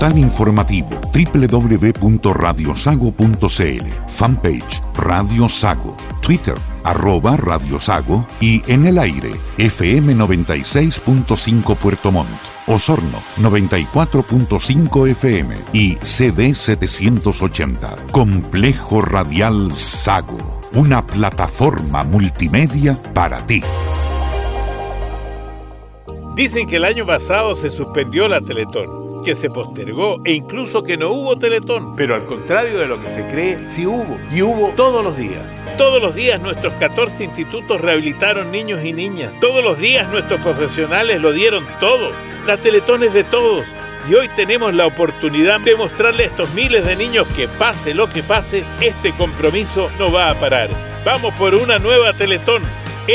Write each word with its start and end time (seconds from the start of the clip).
Portal 0.00 0.16
informativo 0.16 0.88
www.radiosago.cl, 1.12 3.86
fanpage 4.08 4.82
Radio 4.94 5.46
Sago, 5.46 5.94
Twitter 6.22 6.54
arroba 6.84 7.36
Radio 7.36 7.78
Sago 7.78 8.26
y 8.40 8.62
en 8.72 8.86
el 8.86 8.98
aire 8.98 9.32
FM 9.58 10.16
96.5 10.16 11.76
Puerto 11.76 12.10
Montt, 12.10 12.30
Osorno 12.66 13.18
94.5 13.40 15.10
FM 15.10 15.54
y 15.74 15.98
CD 16.00 16.54
780. 16.54 18.06
Complejo 18.10 19.02
Radial 19.02 19.74
Sago, 19.74 20.62
una 20.72 21.06
plataforma 21.06 22.04
multimedia 22.04 22.96
para 23.12 23.46
ti. 23.46 23.62
Dicen 26.34 26.66
que 26.66 26.76
el 26.76 26.86
año 26.86 27.04
pasado 27.04 27.54
se 27.54 27.68
suspendió 27.68 28.26
la 28.28 28.40
Teletón 28.40 28.99
que 29.20 29.34
se 29.34 29.50
postergó 29.50 30.20
e 30.24 30.32
incluso 30.32 30.82
que 30.82 30.96
no 30.96 31.10
hubo 31.10 31.36
teletón. 31.36 31.96
Pero 31.96 32.14
al 32.14 32.24
contrario 32.24 32.78
de 32.78 32.86
lo 32.86 33.00
que 33.00 33.08
se 33.08 33.26
cree, 33.26 33.66
sí 33.66 33.86
hubo. 33.86 34.18
Y 34.32 34.42
hubo 34.42 34.70
todos 34.70 35.02
los 35.04 35.16
días. 35.16 35.64
Todos 35.76 36.00
los 36.00 36.14
días 36.14 36.40
nuestros 36.40 36.74
14 36.74 37.24
institutos 37.24 37.80
rehabilitaron 37.80 38.50
niños 38.50 38.84
y 38.84 38.92
niñas. 38.92 39.38
Todos 39.40 39.62
los 39.62 39.78
días 39.78 40.08
nuestros 40.10 40.40
profesionales 40.40 41.20
lo 41.20 41.32
dieron 41.32 41.66
todo. 41.78 42.12
La 42.46 42.56
teletón 42.56 43.02
es 43.02 43.12
de 43.12 43.24
todos. 43.24 43.66
Y 44.08 44.14
hoy 44.14 44.28
tenemos 44.28 44.74
la 44.74 44.86
oportunidad 44.86 45.60
de 45.60 45.76
mostrarle 45.76 46.24
a 46.24 46.26
estos 46.26 46.52
miles 46.54 46.86
de 46.86 46.96
niños 46.96 47.26
que 47.36 47.48
pase 47.48 47.94
lo 47.94 48.08
que 48.08 48.22
pase, 48.22 48.64
este 48.80 49.12
compromiso 49.12 49.90
no 49.98 50.10
va 50.10 50.30
a 50.30 50.34
parar. 50.34 50.70
Vamos 51.04 51.34
por 51.34 51.54
una 51.54 51.78
nueva 51.78 52.12
Teletón 52.14 52.62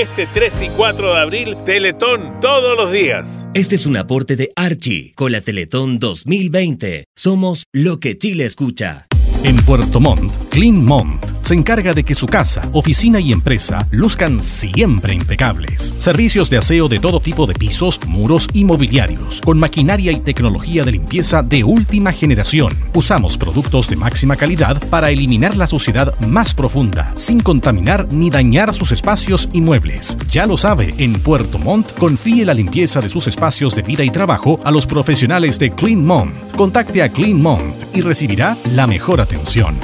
este 0.02 0.28
3 0.34 0.54
y 0.62 0.70
4 0.70 1.14
de 1.14 1.20
abril, 1.20 1.58
Teletón 1.66 2.40
todos 2.42 2.76
los 2.76 2.92
días. 2.92 3.48
Este 3.54 3.76
es 3.76 3.86
un 3.86 3.96
aporte 3.96 4.36
de 4.36 4.52
Archie 4.56 5.14
con 5.16 5.32
la 5.32 5.42
Teletón 5.42 6.00
2020. 6.00 7.06
Somos 7.16 7.64
lo 7.72 8.00
que 8.00 8.18
Chile 8.18 8.46
escucha. 8.46 9.08
En 9.46 9.58
Puerto 9.58 10.00
Montt, 10.00 10.34
Clean 10.50 10.84
Montt 10.84 11.36
se 11.46 11.54
encarga 11.54 11.94
de 11.94 12.04
que 12.04 12.16
su 12.16 12.26
casa, 12.26 12.68
oficina 12.72 13.20
y 13.20 13.32
empresa 13.32 13.88
luzcan 13.92 14.42
siempre 14.42 15.14
impecables. 15.14 15.94
Servicios 16.00 16.50
de 16.50 16.58
aseo 16.58 16.88
de 16.88 16.98
todo 16.98 17.20
tipo 17.20 17.46
de 17.46 17.54
pisos, 17.54 18.00
muros 18.08 18.48
y 18.52 18.66
mobiliarios, 18.66 19.42
con 19.42 19.60
maquinaria 19.60 20.12
y 20.12 20.22
tecnología 20.22 20.84
de 20.84 20.94
limpieza 20.94 21.44
de 21.44 21.64
última 21.64 22.12
generación. 22.14 22.74
Usamos 22.96 23.38
productos 23.38 23.88
de 23.88 23.96
máxima 23.96 24.36
calidad 24.36 24.82
para 24.90 25.12
eliminar 25.12 25.56
la 25.56 25.68
suciedad 25.68 26.20
más 26.22 26.56
profunda, 26.56 27.12
sin 27.14 27.40
contaminar 27.42 28.12
ni 28.12 28.32
dañar 28.32 28.74
sus 28.74 28.92
espacios 28.92 29.48
y 29.54 29.62
muebles. 29.62 30.18
Ya 30.32 30.48
lo 30.48 30.58
sabe, 30.58 30.96
en 30.98 31.14
Puerto 31.14 31.60
Montt 31.60 31.94
confíe 32.00 32.44
la 32.44 32.56
limpieza 32.56 33.02
de 33.02 33.10
sus 33.10 33.28
espacios 33.28 33.76
de 33.76 33.84
vida 33.84 34.04
y 34.04 34.10
trabajo 34.10 34.60
a 34.64 34.72
los 34.72 34.88
profesionales 34.88 35.60
de 35.60 35.70
Clean 35.76 36.04
Montt. 36.04 36.34
Contacte 36.56 37.04
a 37.04 37.10
Clean 37.10 37.40
Montt 37.40 37.76
y 37.94 38.02
recibirá 38.02 38.58
la 38.74 38.88
mejor 38.88 39.22
atención. 39.22 39.35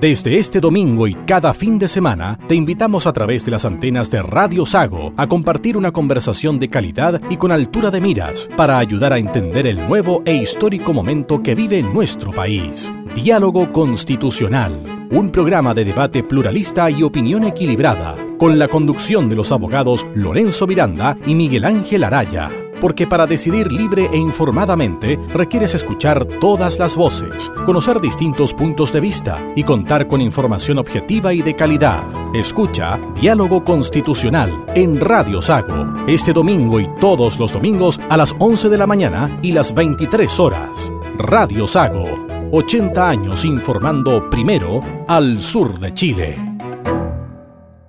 Desde 0.00 0.38
este 0.38 0.60
domingo 0.60 1.08
y 1.08 1.14
cada 1.14 1.52
fin 1.52 1.76
de 1.76 1.88
semana, 1.88 2.38
te 2.46 2.54
invitamos 2.54 3.08
a 3.08 3.12
través 3.12 3.44
de 3.44 3.50
las 3.50 3.64
antenas 3.64 4.12
de 4.12 4.22
Radio 4.22 4.64
Sago 4.64 5.12
a 5.16 5.26
compartir 5.26 5.76
una 5.76 5.90
conversación 5.90 6.60
de 6.60 6.68
calidad 6.68 7.20
y 7.28 7.36
con 7.36 7.50
altura 7.50 7.90
de 7.90 8.00
miras 8.00 8.48
para 8.56 8.78
ayudar 8.78 9.12
a 9.12 9.18
entender 9.18 9.66
el 9.66 9.88
nuevo 9.88 10.22
e 10.24 10.36
histórico 10.36 10.94
momento 10.94 11.42
que 11.42 11.56
vive 11.56 11.82
nuestro 11.82 12.32
país. 12.32 12.92
Diálogo 13.14 13.72
Constitucional, 13.72 15.08
un 15.10 15.30
programa 15.30 15.74
de 15.74 15.84
debate 15.84 16.22
pluralista 16.22 16.90
y 16.90 17.02
opinión 17.02 17.44
equilibrada, 17.44 18.16
con 18.38 18.58
la 18.58 18.68
conducción 18.68 19.28
de 19.28 19.36
los 19.36 19.52
abogados 19.52 20.06
Lorenzo 20.14 20.66
Miranda 20.66 21.16
y 21.26 21.34
Miguel 21.34 21.64
Ángel 21.64 22.04
Araya 22.04 22.50
porque 22.80 23.06
para 23.06 23.26
decidir 23.26 23.72
libre 23.72 24.08
e 24.12 24.16
informadamente 24.16 25.18
requieres 25.32 25.74
escuchar 25.74 26.24
todas 26.40 26.78
las 26.78 26.96
voces, 26.96 27.50
conocer 27.66 28.00
distintos 28.00 28.54
puntos 28.54 28.92
de 28.92 29.00
vista 29.00 29.52
y 29.56 29.64
contar 29.64 30.06
con 30.06 30.20
información 30.20 30.78
objetiva 30.78 31.32
y 31.32 31.42
de 31.42 31.54
calidad. 31.54 32.04
Escucha 32.34 32.98
Diálogo 33.20 33.64
Constitucional 33.64 34.64
en 34.74 35.00
Radio 35.00 35.42
Sago, 35.42 36.06
este 36.06 36.32
domingo 36.32 36.80
y 36.80 36.88
todos 37.00 37.38
los 37.38 37.52
domingos 37.52 37.98
a 38.08 38.16
las 38.16 38.34
11 38.38 38.68
de 38.68 38.78
la 38.78 38.86
mañana 38.86 39.38
y 39.42 39.52
las 39.52 39.74
23 39.74 40.38
horas. 40.40 40.92
Radio 41.18 41.66
Sago, 41.66 42.06
80 42.50 43.10
años 43.10 43.44
informando 43.44 44.30
primero 44.30 44.82
al 45.06 45.42
sur 45.42 45.78
de 45.78 45.92
Chile. 45.92 46.38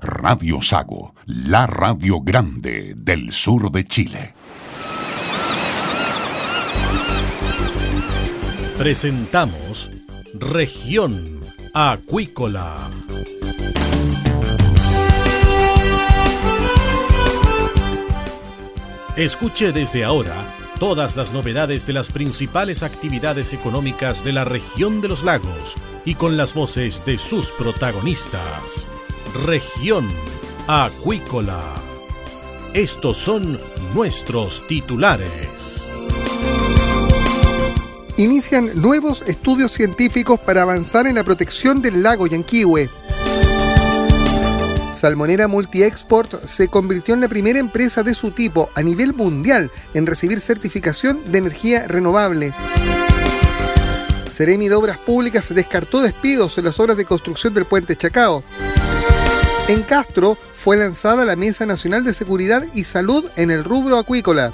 Radio 0.02 0.62
Sago, 0.62 1.16
la 1.26 1.66
radio 1.66 2.20
grande 2.20 2.94
del 2.98 3.32
sur 3.32 3.72
de 3.72 3.86
Chile. 3.86 4.36
Presentamos 8.78 9.90
Región 10.34 11.40
Acuícola. 11.74 12.90
Escuche 19.16 19.72
desde 19.72 20.04
ahora 20.04 20.59
todas 20.80 21.18
las 21.18 21.34
novedades 21.34 21.86
de 21.86 21.94
las 21.94 22.10
principales 22.10 22.84
actividades 22.84 23.54
económicas 23.54 24.24
de 24.24 24.34
la 24.34 24.46
región 24.46 25.02
de 25.02 25.10
los 25.10 25.24
lagos 25.24 25.76
y 26.06 26.16
con 26.16 26.38
las 26.38 26.54
voces 26.54 27.04
de 27.06 27.18
sus 27.18 27.52
protagonistas. 27.52 28.88
Región 29.46 30.10
Acuícola. 30.68 31.62
Estos 32.74 33.18
son 33.18 33.60
nuestros 33.94 34.66
titulares 34.68 35.90
inician 38.20 38.70
nuevos 38.76 39.22
estudios 39.28 39.72
científicos 39.72 40.42
para 40.42 40.64
avanzar 40.64 41.08
en 41.08 41.16
la 41.16 41.24
protección 41.24 41.82
del 41.82 42.04
lago 42.04 42.28
Yanquihue. 42.28 42.90
Salmonera 45.00 45.48
Multi-Export 45.48 46.44
se 46.44 46.68
convirtió 46.68 47.14
en 47.14 47.22
la 47.22 47.30
primera 47.30 47.58
empresa 47.58 48.04
de 48.04 48.14
su 48.14 48.32
tipo 48.32 48.70
a 48.76 48.84
nivel 48.84 49.14
mundial 49.14 49.72
en 49.94 50.06
recibir 50.06 50.42
certificación 50.42 51.22
de 51.32 51.38
energía 51.38 51.88
renovable. 51.88 52.54
Ceremi 54.30 54.68
de 54.68 54.76
Obras 54.76 54.98
Públicas 54.98 55.54
descartó 55.56 56.02
despidos 56.02 56.58
en 56.58 56.66
las 56.66 56.82
obras 56.82 56.98
de 56.98 57.06
construcción 57.06 57.54
del 57.54 57.64
puente 57.64 57.96
Chacao. 57.96 58.44
En 59.70 59.84
Castro 59.84 60.38
fue 60.54 60.76
lanzada 60.76 61.24
la 61.24 61.38
Mesa 61.38 61.66
Nacional 61.66 62.04
de 62.04 62.14
Seguridad 62.14 62.66
y 62.74 62.84
Salud 62.84 63.24
en 63.38 63.52
el 63.52 63.64
rubro 63.64 63.98
acuícola. 63.98 64.52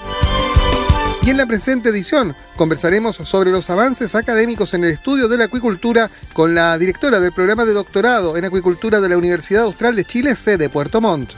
Y 1.26 1.32
en 1.32 1.38
la 1.38 1.48
presente 1.48 1.90
edición 1.90 2.36
conversaremos 2.56 3.16
sobre 3.16 3.50
los 3.50 3.72
avances 3.72 4.14
académicos 4.14 4.76
en 4.76 4.84
el 4.84 4.92
estudio 4.92 5.28
de 5.28 5.38
la 5.38 5.46
acuicultura 5.46 6.12
con 6.34 6.54
la 6.54 6.78
directora 6.78 7.20
del 7.20 7.32
programa 7.32 7.66
de 7.66 7.74
doctorado 7.74 8.38
en 8.38 8.46
acuicultura 8.46 9.02
de 9.02 9.10
la 9.10 9.18
Universidad 9.18 9.64
Austral 9.64 9.96
de 9.96 10.06
Chile, 10.06 10.36
sede 10.36 10.70
Puerto 10.70 11.02
Montt. 11.02 11.32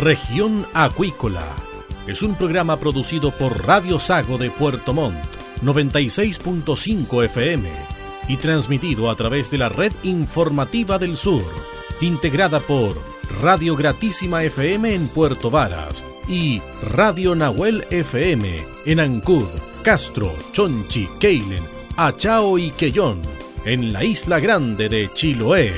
Región 0.00 0.66
Acuícola 0.72 1.44
es 2.06 2.22
un 2.22 2.36
programa 2.36 2.80
producido 2.80 3.36
por 3.36 3.66
Radio 3.66 3.98
Sago 3.98 4.38
de 4.38 4.50
Puerto 4.50 4.94
Montt, 4.94 5.22
96.5 5.62 7.22
FM 7.26 7.70
y 8.28 8.38
transmitido 8.38 9.10
a 9.10 9.16
través 9.16 9.50
de 9.50 9.58
la 9.58 9.68
red 9.68 9.92
informativa 10.04 10.98
del 10.98 11.18
sur, 11.18 11.44
integrada 12.00 12.60
por 12.60 13.09
Radio 13.38 13.76
Gratísima 13.76 14.42
FM 14.44 14.94
en 14.94 15.08
Puerto 15.08 15.50
Varas 15.50 16.04
y 16.28 16.60
Radio 16.82 17.34
Nahuel 17.34 17.86
FM 17.90 18.64
en 18.84 19.00
Ancud, 19.00 19.46
Castro, 19.82 20.34
Chonchi, 20.52 21.08
Keilen, 21.18 21.64
Achao 21.96 22.58
y 22.58 22.70
Quellón, 22.72 23.22
en 23.64 23.92
la 23.92 24.04
isla 24.04 24.40
grande 24.40 24.88
de 24.88 25.10
Chiloé. 25.14 25.72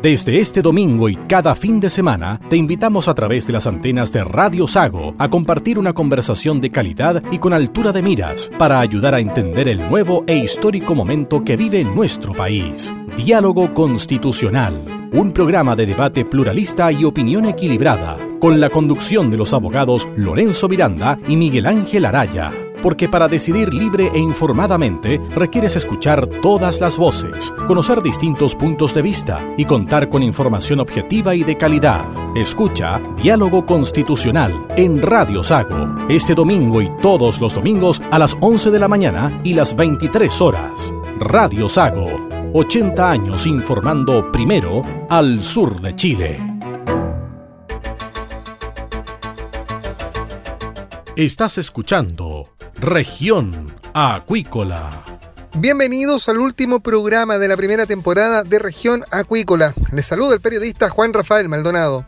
Desde 0.00 0.38
este 0.38 0.62
domingo 0.62 1.08
y 1.08 1.16
cada 1.16 1.56
fin 1.56 1.80
de 1.80 1.90
semana, 1.90 2.40
te 2.48 2.56
invitamos 2.56 3.08
a 3.08 3.14
través 3.14 3.48
de 3.48 3.52
las 3.52 3.66
antenas 3.66 4.12
de 4.12 4.22
Radio 4.22 4.68
Sago 4.68 5.16
a 5.18 5.28
compartir 5.28 5.76
una 5.76 5.92
conversación 5.92 6.60
de 6.60 6.70
calidad 6.70 7.20
y 7.32 7.38
con 7.38 7.52
altura 7.52 7.90
de 7.90 8.04
miras 8.04 8.48
para 8.58 8.78
ayudar 8.78 9.16
a 9.16 9.20
entender 9.20 9.66
el 9.66 9.88
nuevo 9.88 10.22
e 10.28 10.36
histórico 10.36 10.94
momento 10.94 11.42
que 11.42 11.56
vive 11.56 11.82
nuestro 11.82 12.32
país. 12.32 12.94
Diálogo 13.18 13.74
Constitucional, 13.74 15.10
un 15.12 15.32
programa 15.32 15.74
de 15.74 15.86
debate 15.86 16.24
pluralista 16.24 16.92
y 16.92 17.02
opinión 17.04 17.46
equilibrada, 17.46 18.16
con 18.38 18.60
la 18.60 18.70
conducción 18.70 19.28
de 19.28 19.36
los 19.36 19.52
abogados 19.52 20.06
Lorenzo 20.14 20.68
Miranda 20.68 21.18
y 21.26 21.36
Miguel 21.36 21.66
Ángel 21.66 22.04
Araya 22.04 22.52
porque 22.80 23.08
para 23.08 23.26
decidir 23.26 23.74
libre 23.74 24.08
e 24.14 24.20
informadamente 24.20 25.20
requieres 25.34 25.74
escuchar 25.74 26.28
todas 26.28 26.80
las 26.80 26.96
voces, 26.96 27.52
conocer 27.66 28.02
distintos 28.02 28.54
puntos 28.54 28.94
de 28.94 29.02
vista 29.02 29.44
y 29.56 29.64
contar 29.64 30.08
con 30.08 30.22
información 30.22 30.78
objetiva 30.78 31.34
y 31.34 31.42
de 31.42 31.56
calidad. 31.56 32.06
Escucha 32.36 33.00
Diálogo 33.20 33.66
Constitucional 33.66 34.64
en 34.76 35.02
Radio 35.02 35.42
Sago, 35.42 36.06
este 36.08 36.34
domingo 36.34 36.80
y 36.80 36.88
todos 37.02 37.40
los 37.40 37.54
domingos 37.54 38.00
a 38.12 38.18
las 38.20 38.36
11 38.40 38.70
de 38.70 38.78
la 38.78 38.86
mañana 38.86 39.40
y 39.42 39.54
las 39.54 39.74
23 39.74 40.40
horas. 40.40 40.94
Radio 41.18 41.68
Sago, 41.68 42.37
80 42.54 43.10
años 43.10 43.46
informando 43.46 44.32
primero 44.32 44.82
al 45.10 45.42
sur 45.42 45.82
de 45.82 45.94
Chile. 45.94 46.40
Estás 51.14 51.58
escuchando 51.58 52.54
Región 52.76 53.74
Acuícola. 53.92 55.04
Bienvenidos 55.58 56.30
al 56.30 56.38
último 56.38 56.80
programa 56.80 57.36
de 57.36 57.48
la 57.48 57.56
primera 57.56 57.84
temporada 57.84 58.44
de 58.44 58.58
Región 58.58 59.04
Acuícola. 59.10 59.74
Les 59.92 60.06
saluda 60.06 60.34
el 60.34 60.40
periodista 60.40 60.88
Juan 60.88 61.12
Rafael 61.12 61.50
Maldonado. 61.50 62.06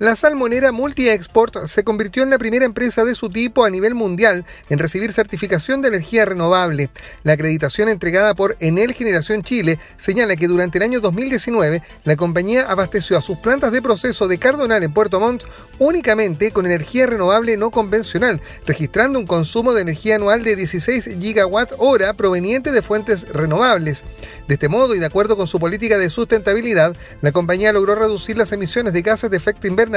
La 0.00 0.16
salmonera 0.16 0.72
Multi-Export 0.72 1.66
se 1.66 1.84
convirtió 1.84 2.22
en 2.22 2.30
la 2.30 2.38
primera 2.38 2.64
empresa 2.64 3.04
de 3.04 3.14
su 3.14 3.28
tipo 3.28 3.66
a 3.66 3.70
nivel 3.70 3.94
mundial 3.94 4.46
en 4.70 4.78
recibir 4.78 5.12
certificación 5.12 5.82
de 5.82 5.88
energía 5.88 6.24
renovable. 6.24 6.88
La 7.22 7.34
acreditación 7.34 7.90
entregada 7.90 8.32
por 8.32 8.56
Enel 8.60 8.94
Generación 8.94 9.42
Chile 9.42 9.78
señala 9.98 10.36
que 10.36 10.48
durante 10.48 10.78
el 10.78 10.84
año 10.84 11.00
2019 11.00 11.82
la 12.04 12.16
compañía 12.16 12.62
abasteció 12.62 13.18
a 13.18 13.20
sus 13.20 13.36
plantas 13.40 13.72
de 13.72 13.82
proceso 13.82 14.26
de 14.26 14.38
Cardonal 14.38 14.82
en 14.82 14.94
Puerto 14.94 15.20
Montt 15.20 15.44
únicamente 15.78 16.50
con 16.50 16.64
energía 16.64 17.06
renovable 17.06 17.58
no 17.58 17.70
convencional, 17.70 18.40
registrando 18.66 19.18
un 19.18 19.26
consumo 19.26 19.74
de 19.74 19.82
energía 19.82 20.14
anual 20.14 20.44
de 20.44 20.56
16 20.56 21.10
gigawatt 21.20 21.72
hora 21.76 22.14
proveniente 22.14 22.72
de 22.72 22.80
fuentes 22.80 23.28
renovables. 23.28 24.02
De 24.48 24.54
este 24.54 24.70
modo 24.70 24.94
y 24.94 24.98
de 24.98 25.06
acuerdo 25.06 25.36
con 25.36 25.46
su 25.46 25.60
política 25.60 25.98
de 25.98 26.08
sustentabilidad, 26.08 26.96
la 27.20 27.32
compañía 27.32 27.70
logró 27.70 27.94
reducir 27.94 28.38
las 28.38 28.50
emisiones 28.50 28.94
de 28.94 29.02
gases 29.02 29.30
de 29.30 29.36
efecto 29.36 29.66
invernadero 29.66 29.89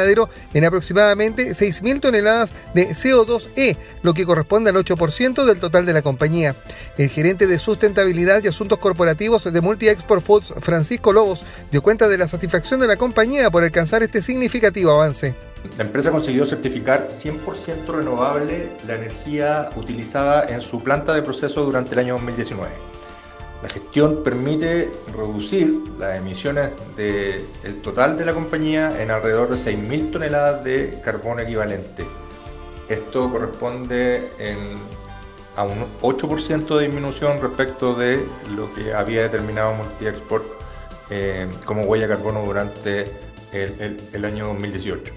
en 0.54 0.66
aproximadamente 0.66 1.52
6.000 1.52 2.02
toneladas 2.02 2.54
de 2.74 2.90
CO2e, 2.90 3.78
lo 4.02 4.14
que 4.14 4.26
corresponde 4.26 4.70
al 4.70 4.78
8% 4.78 5.46
del 5.46 5.60
total 5.60 5.86
de 5.86 5.94
la 5.94 6.02
compañía. 6.02 6.56
El 6.98 7.10
gerente 7.10 7.48
de 7.48 7.60
sustentabilidad 7.60 8.44
y 8.44 8.48
asuntos 8.48 8.80
corporativos 8.80 9.52
de 9.52 9.62
Multi 9.62 9.90
Export 9.90 10.24
Foods, 10.24 10.54
Francisco 10.62 11.14
Lobos, 11.14 11.44
dio 11.72 11.82
cuenta 11.82 12.08
de 12.08 12.18
la 12.18 12.28
satisfacción 12.28 12.80
de 12.80 12.88
la 12.88 12.98
compañía 12.98 13.50
por 13.52 13.64
alcanzar 13.64 14.04
este 14.04 14.22
significativo 14.22 14.92
avance. 14.92 15.36
La 15.78 15.86
empresa 15.86 16.12
consiguió 16.12 16.46
certificar 16.46 17.08
100% 17.08 17.88
renovable 17.88 18.72
la 18.86 18.96
energía 18.96 19.70
utilizada 19.76 20.44
en 20.44 20.60
su 20.60 20.84
planta 20.84 21.14
de 21.14 21.22
proceso 21.22 21.64
durante 21.64 21.94
el 21.94 22.00
año 22.00 22.14
2019. 22.16 22.70
La 23.64 23.70
gestión 23.70 24.24
permite 24.26 24.92
reducir 25.16 25.84
las 25.98 26.18
emisiones 26.18 26.72
del 26.98 27.82
total 27.82 28.18
de 28.18 28.26
la 28.26 28.34
compañía 28.34 29.02
en 29.02 29.10
alrededor 29.10 29.48
de 29.48 29.56
6.000 29.56 30.12
toneladas 30.12 30.66
de 30.66 31.00
carbono 31.02 31.40
equivalente. 31.40 32.06
Esto 32.90 33.32
corresponde 33.32 34.30
a 35.56 35.64
un 35.64 35.86
8% 36.02 36.78
de 36.78 36.88
disminución 36.88 37.40
respecto 37.42 37.96
de 37.96 38.26
lo 38.54 38.74
que 38.74 38.94
había 38.94 39.22
determinado 39.22 39.74
Multiexport 39.76 40.44
eh, 41.10 41.48
como 41.64 41.84
huella 41.84 42.08
de 42.10 42.16
carbono 42.16 42.44
durante 42.44 43.14
el 43.54 44.26
año 44.26 44.48
2018. 44.48 45.14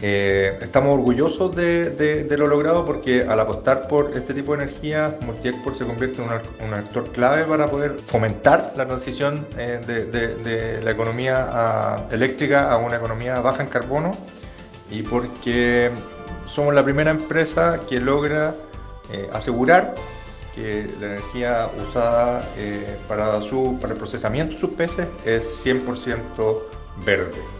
Eh, 0.00 0.56
estamos 0.60 0.94
orgullosos 0.94 1.56
de, 1.56 2.26
lo 2.38 2.46
logrado 2.46 2.86
porque 2.86 3.24
al 3.24 3.40
apostar 3.40 3.88
por 3.88 4.12
este 4.14 4.32
tipo 4.32 4.56
de 4.56 4.62
energía, 4.62 5.18
Multiexport 5.22 5.76
se 5.76 5.84
convierte 5.84 6.22
en 6.22 6.28
un, 6.68 6.74
actor 6.74 7.10
clave 7.10 7.44
para 7.44 7.66
poder 7.66 7.98
fomentar 8.06 8.74
la 8.76 8.86
transición 8.86 9.44
eh, 9.56 9.80
de, 9.84 10.80
la 10.82 10.90
economía 10.92 12.06
eléctrica 12.12 12.70
a 12.70 12.76
una 12.76 12.96
economía 12.96 13.40
baja 13.40 13.64
en 13.64 13.68
carbono 13.68 14.12
y 14.88 15.02
porque 15.02 15.90
somos 16.46 16.74
la 16.74 16.84
primera 16.84 17.10
empresa 17.10 17.80
que 17.88 17.98
logra 18.00 18.54
eh, 19.12 19.28
asegurar 19.32 19.96
que 20.54 20.86
la 21.00 21.06
energía 21.06 21.68
usada 21.88 22.48
para, 23.08 23.40
su, 23.40 23.78
para 23.80 23.94
el 23.94 23.98
procesamiento 23.98 24.54
de 24.54 24.60
sus 24.60 24.70
peces 24.70 25.08
es 25.24 25.64
100% 25.64 26.62
verde. 27.04 27.57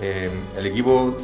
Eh, 0.00 0.30
el 0.56 0.66
equipo 0.66 1.16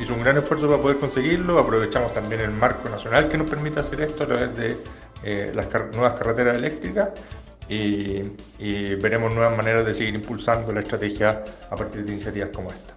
hizo 0.00 0.14
un 0.14 0.22
gran 0.22 0.36
esfuerzo 0.36 0.68
para 0.68 0.82
poder 0.82 0.98
conseguirlo, 0.98 1.58
aprovechamos 1.58 2.12
también 2.12 2.42
el 2.42 2.50
marco 2.50 2.88
nacional 2.88 3.28
que 3.28 3.38
nos 3.38 3.48
permite 3.48 3.80
hacer 3.80 4.02
esto 4.02 4.24
a 4.24 4.26
través 4.26 4.56
de 4.56 4.76
eh, 5.22 5.52
las 5.54 5.68
nuevas 5.94 6.14
carreteras 6.14 6.56
eléctricas 6.56 7.08
y 7.68 8.22
veremos 8.96 9.32
nuevas 9.34 9.56
maneras 9.56 9.84
de 9.84 9.94
seguir 9.94 10.14
impulsando 10.14 10.72
la 10.72 10.80
estrategia 10.80 11.42
a 11.68 11.74
partir 11.74 12.04
de 12.04 12.12
iniciativas 12.12 12.50
como 12.50 12.70
esta. 12.70 12.95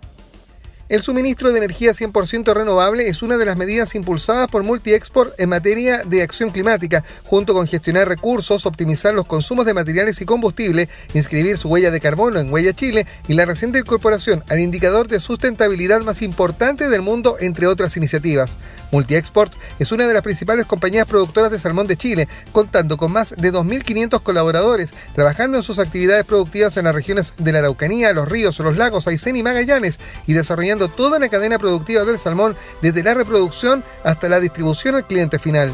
El 0.90 1.04
suministro 1.04 1.52
de 1.52 1.60
energía 1.60 1.92
100% 1.92 2.52
renovable 2.52 3.10
es 3.10 3.22
una 3.22 3.38
de 3.38 3.46
las 3.46 3.56
medidas 3.56 3.94
impulsadas 3.94 4.48
por 4.48 4.64
Multiexport 4.64 5.40
en 5.40 5.50
materia 5.50 6.02
de 6.04 6.24
acción 6.24 6.50
climática, 6.50 7.04
junto 7.26 7.54
con 7.54 7.68
gestionar 7.68 8.08
recursos, 8.08 8.66
optimizar 8.66 9.14
los 9.14 9.28
consumos 9.28 9.68
de 9.68 9.76
materiales 9.76 10.20
y 10.20 10.26
combustible, 10.26 10.90
inscribir 11.14 11.60
su 11.60 11.70
huella 11.70 11.92
de 11.92 12.00
carbono 12.00 12.40
en 12.40 12.52
Huella 12.52 12.74
Chile 12.74 13.06
y 13.28 13.36
la 13.36 13.46
reciente 13.46 13.78
incorporación 13.78 14.44
al 14.50 14.62
indicador 14.62 15.08
de 15.08 15.20
sustentabilidad 15.20 16.02
más 16.02 16.24
importante 16.24 16.90
del 16.90 17.04
mundo, 17.04 17.38
entre 17.40 17.68
otras 17.68 17.96
iniciativas. 17.96 18.58
Multiexport 18.92 19.54
es 19.78 19.92
una 19.92 20.08
de 20.08 20.14
las 20.16 20.24
principales 20.24 20.66
compañías 20.66 21.06
productoras 21.06 21.52
de 21.52 21.60
salmón 21.60 21.86
de 21.86 21.98
Chile, 21.98 22.28
contando 22.52 22.98
con 22.98 23.12
más 23.12 23.36
de 23.38 23.54
2.500 23.54 24.24
colaboradores, 24.24 24.96
trabajando 25.14 25.58
en 25.58 25.64
sus 25.64 25.78
actividades 25.78 26.24
productivas 26.24 26.78
en 26.78 26.86
las 26.86 26.96
regiones 26.96 27.36
de 27.38 27.52
la 27.52 27.60
Araucanía, 27.60 28.12
los 28.12 28.28
ríos, 28.28 28.58
los 28.58 28.76
lagos, 28.76 29.08
Aysén 29.08 29.36
y 29.36 29.44
Magallanes, 29.44 30.00
y 30.26 30.34
desarrollando 30.34 30.79
toda 30.88 31.20
la 31.20 31.30
cadena 31.30 31.60
productiva 31.60 32.06
del 32.06 32.18
salmón, 32.18 32.56
desde 32.82 33.04
la 33.04 33.14
reproducción 33.14 33.84
hasta 34.04 34.30
la 34.30 34.40
distribución 34.40 34.96
al 34.96 35.06
cliente 35.06 35.38
final. 35.40 35.74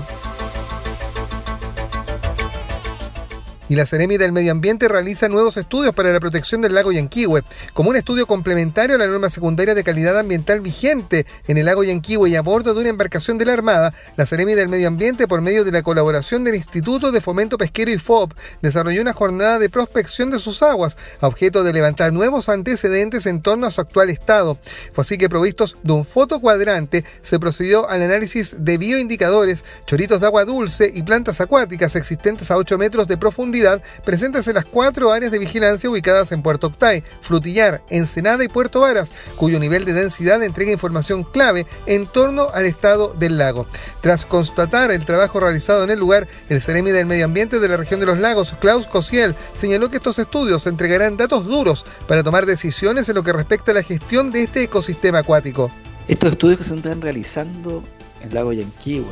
Y 3.67 3.75
la 3.75 3.85
Ceremi 3.85 4.17
del 4.17 4.31
Medio 4.31 4.51
Ambiente 4.51 4.87
realiza 4.87 5.27
nuevos 5.27 5.57
estudios 5.57 5.93
para 5.93 6.11
la 6.11 6.19
protección 6.19 6.61
del 6.61 6.75
lago 6.75 6.91
Yanquihue, 6.91 7.43
como 7.73 7.89
un 7.89 7.95
estudio 7.95 8.27
complementario 8.27 8.95
a 8.95 8.99
la 8.99 9.07
norma 9.07 9.29
secundaria 9.29 9.73
de 9.73 9.83
calidad 9.83 10.17
ambiental 10.19 10.61
vigente 10.61 11.25
en 11.47 11.57
el 11.57 11.65
lago 11.65 11.83
Yanquihue 11.83 12.29
y 12.29 12.35
a 12.35 12.41
bordo 12.41 12.73
de 12.73 12.81
una 12.81 12.89
embarcación 12.89 13.37
de 13.37 13.45
la 13.45 13.53
Armada. 13.53 13.93
La 14.17 14.25
Ceremi 14.25 14.53
del 14.53 14.69
Medio 14.69 14.87
Ambiente, 14.87 15.27
por 15.27 15.41
medio 15.41 15.63
de 15.63 15.71
la 15.71 15.81
colaboración 15.81 16.43
del 16.43 16.55
Instituto 16.55 17.11
de 17.11 17.21
Fomento 17.21 17.57
Pesquero 17.57 17.91
y 17.91 17.97
FOB, 17.97 18.33
desarrolló 18.61 19.01
una 19.01 19.13
jornada 19.13 19.57
de 19.57 19.69
prospección 19.69 20.29
de 20.29 20.39
sus 20.39 20.61
aguas, 20.61 20.97
a 21.19 21.27
objeto 21.27 21.63
de 21.63 21.73
levantar 21.73 22.13
nuevos 22.13 22.49
antecedentes 22.49 23.25
en 23.25 23.41
torno 23.41 23.67
a 23.67 23.71
su 23.71 23.81
actual 23.81 24.09
estado. 24.09 24.59
Fue 24.93 25.01
así 25.01 25.17
que, 25.17 25.29
provistos 25.29 25.77
de 25.83 25.93
un 25.93 26.05
fotocuadrante, 26.05 27.03
se 27.21 27.39
procedió 27.39 27.89
al 27.89 28.03
análisis 28.03 28.55
de 28.59 28.77
bioindicadores, 28.77 29.63
choritos 29.87 30.19
de 30.19 30.27
agua 30.27 30.45
dulce 30.45 30.91
y 30.93 31.03
plantas 31.03 31.41
acuáticas 31.41 31.95
existentes 31.95 32.51
a 32.51 32.57
8 32.57 32.77
metros 32.77 33.07
de 33.07 33.17
profundidad 33.17 33.54
en 33.63 34.55
las 34.55 34.65
cuatro 34.65 35.11
áreas 35.11 35.31
de 35.31 35.39
vigilancia 35.39 35.89
ubicadas 35.89 36.31
en 36.31 36.41
Puerto 36.41 36.67
Octay, 36.67 37.03
Frutillar, 37.21 37.81
Ensenada 37.89 38.43
y 38.43 38.47
Puerto 38.47 38.81
Varas, 38.81 39.13
cuyo 39.37 39.59
nivel 39.59 39.85
de 39.85 39.93
densidad 39.93 40.43
entrega 40.43 40.71
información 40.71 41.23
clave 41.23 41.65
en 41.85 42.05
torno 42.05 42.49
al 42.53 42.65
estado 42.65 43.13
del 43.17 43.37
lago. 43.37 43.67
Tras 44.01 44.25
constatar 44.25 44.91
el 44.91 45.05
trabajo 45.05 45.39
realizado 45.39 45.83
en 45.83 45.89
el 45.89 45.99
lugar, 45.99 46.27
el 46.49 46.61
Ceremi 46.61 46.91
del 46.91 47.05
Medio 47.05 47.25
Ambiente 47.25 47.59
de 47.59 47.67
la 47.67 47.77
región 47.77 47.99
de 47.99 48.05
los 48.05 48.19
lagos, 48.19 48.53
Klaus 48.59 48.87
Cosiel, 48.87 49.35
señaló 49.53 49.89
que 49.89 49.97
estos 49.97 50.19
estudios 50.19 50.67
entregarán 50.67 51.17
datos 51.17 51.45
duros 51.45 51.85
para 52.07 52.23
tomar 52.23 52.45
decisiones 52.45 53.07
en 53.09 53.15
lo 53.15 53.23
que 53.23 53.33
respecta 53.33 53.71
a 53.71 53.75
la 53.75 53.83
gestión 53.83 54.31
de 54.31 54.43
este 54.43 54.63
ecosistema 54.63 55.19
acuático. 55.19 55.71
Estos 56.07 56.33
estudios 56.33 56.59
que 56.59 56.63
se 56.63 56.75
están 56.75 57.01
realizando 57.01 57.83
en 58.21 58.27
el 58.27 58.35
lago 58.35 58.53
Yanquihue, 58.53 59.05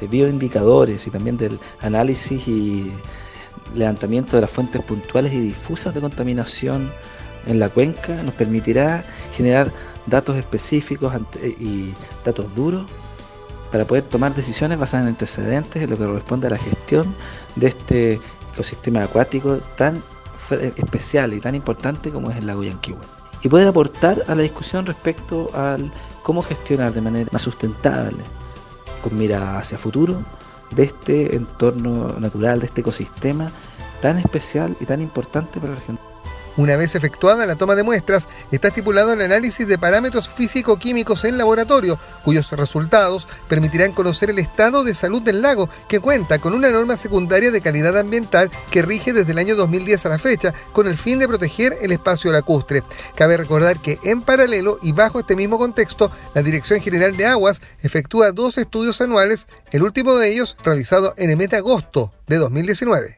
de 0.00 0.06
bioindicadores 0.06 1.06
y 1.06 1.10
también 1.10 1.36
del 1.36 1.58
análisis 1.80 2.46
y 2.46 2.92
levantamiento 3.74 4.36
de 4.36 4.42
las 4.42 4.50
fuentes 4.50 4.82
puntuales 4.82 5.32
y 5.32 5.40
difusas 5.40 5.94
de 5.94 6.00
contaminación 6.00 6.90
en 7.46 7.58
la 7.58 7.68
cuenca 7.68 8.22
nos 8.22 8.34
permitirá 8.34 9.04
generar 9.34 9.72
datos 10.06 10.36
específicos 10.36 11.12
y 11.58 11.92
datos 12.24 12.54
duros 12.54 12.84
para 13.70 13.84
poder 13.84 14.04
tomar 14.04 14.34
decisiones 14.34 14.78
basadas 14.78 15.04
en 15.04 15.10
antecedentes 15.10 15.82
en 15.82 15.90
lo 15.90 15.98
que 15.98 16.04
corresponde 16.04 16.46
a 16.46 16.50
la 16.50 16.58
gestión 16.58 17.14
de 17.56 17.68
este 17.68 18.20
ecosistema 18.52 19.04
acuático 19.04 19.58
tan 19.76 20.02
especial 20.76 21.34
y 21.34 21.40
tan 21.40 21.54
importante 21.54 22.10
como 22.10 22.30
es 22.30 22.38
el 22.38 22.46
lago 22.46 22.64
Yanquihue. 22.64 22.98
Y 23.42 23.48
poder 23.48 23.68
aportar 23.68 24.24
a 24.26 24.34
la 24.34 24.42
discusión 24.42 24.86
respecto 24.86 25.48
al 25.54 25.92
cómo 26.22 26.42
gestionar 26.42 26.92
de 26.92 27.00
manera 27.00 27.28
más 27.32 27.42
sustentable, 27.42 28.24
con 29.02 29.16
mira 29.16 29.58
hacia 29.58 29.78
futuro, 29.78 30.24
de 30.70 30.84
este 30.84 31.36
entorno 31.36 32.14
natural, 32.18 32.60
de 32.60 32.66
este 32.66 32.80
ecosistema 32.82 33.50
tan 34.00 34.18
especial 34.18 34.76
y 34.80 34.86
tan 34.86 35.02
importante 35.02 35.60
para 35.60 35.72
la 35.72 35.78
región. 35.78 35.98
Una 36.58 36.76
vez 36.76 36.96
efectuada 36.96 37.46
la 37.46 37.54
toma 37.54 37.76
de 37.76 37.84
muestras, 37.84 38.28
está 38.50 38.68
estipulado 38.68 39.12
el 39.12 39.20
análisis 39.20 39.68
de 39.68 39.78
parámetros 39.78 40.28
físico-químicos 40.28 41.24
en 41.24 41.38
laboratorio, 41.38 42.00
cuyos 42.24 42.50
resultados 42.50 43.28
permitirán 43.48 43.92
conocer 43.92 44.28
el 44.30 44.40
estado 44.40 44.82
de 44.82 44.96
salud 44.96 45.22
del 45.22 45.40
lago, 45.40 45.70
que 45.88 46.00
cuenta 46.00 46.40
con 46.40 46.54
una 46.54 46.68
norma 46.70 46.96
secundaria 46.96 47.52
de 47.52 47.60
calidad 47.60 47.96
ambiental 47.96 48.50
que 48.72 48.82
rige 48.82 49.12
desde 49.12 49.30
el 49.30 49.38
año 49.38 49.54
2010 49.54 50.06
a 50.06 50.08
la 50.08 50.18
fecha, 50.18 50.52
con 50.72 50.88
el 50.88 50.98
fin 50.98 51.20
de 51.20 51.28
proteger 51.28 51.78
el 51.80 51.92
espacio 51.92 52.32
lacustre. 52.32 52.82
Cabe 53.14 53.36
recordar 53.36 53.78
que 53.78 54.00
en 54.02 54.22
paralelo 54.22 54.80
y 54.82 54.90
bajo 54.90 55.20
este 55.20 55.36
mismo 55.36 55.58
contexto, 55.58 56.10
la 56.34 56.42
Dirección 56.42 56.80
General 56.80 57.16
de 57.16 57.26
Aguas 57.26 57.62
efectúa 57.82 58.32
dos 58.32 58.58
estudios 58.58 59.00
anuales, 59.00 59.46
el 59.70 59.84
último 59.84 60.16
de 60.16 60.32
ellos 60.32 60.56
realizado 60.64 61.14
en 61.18 61.30
el 61.30 61.36
mes 61.36 61.50
de 61.50 61.58
agosto 61.58 62.12
de 62.26 62.38
2019. 62.38 63.16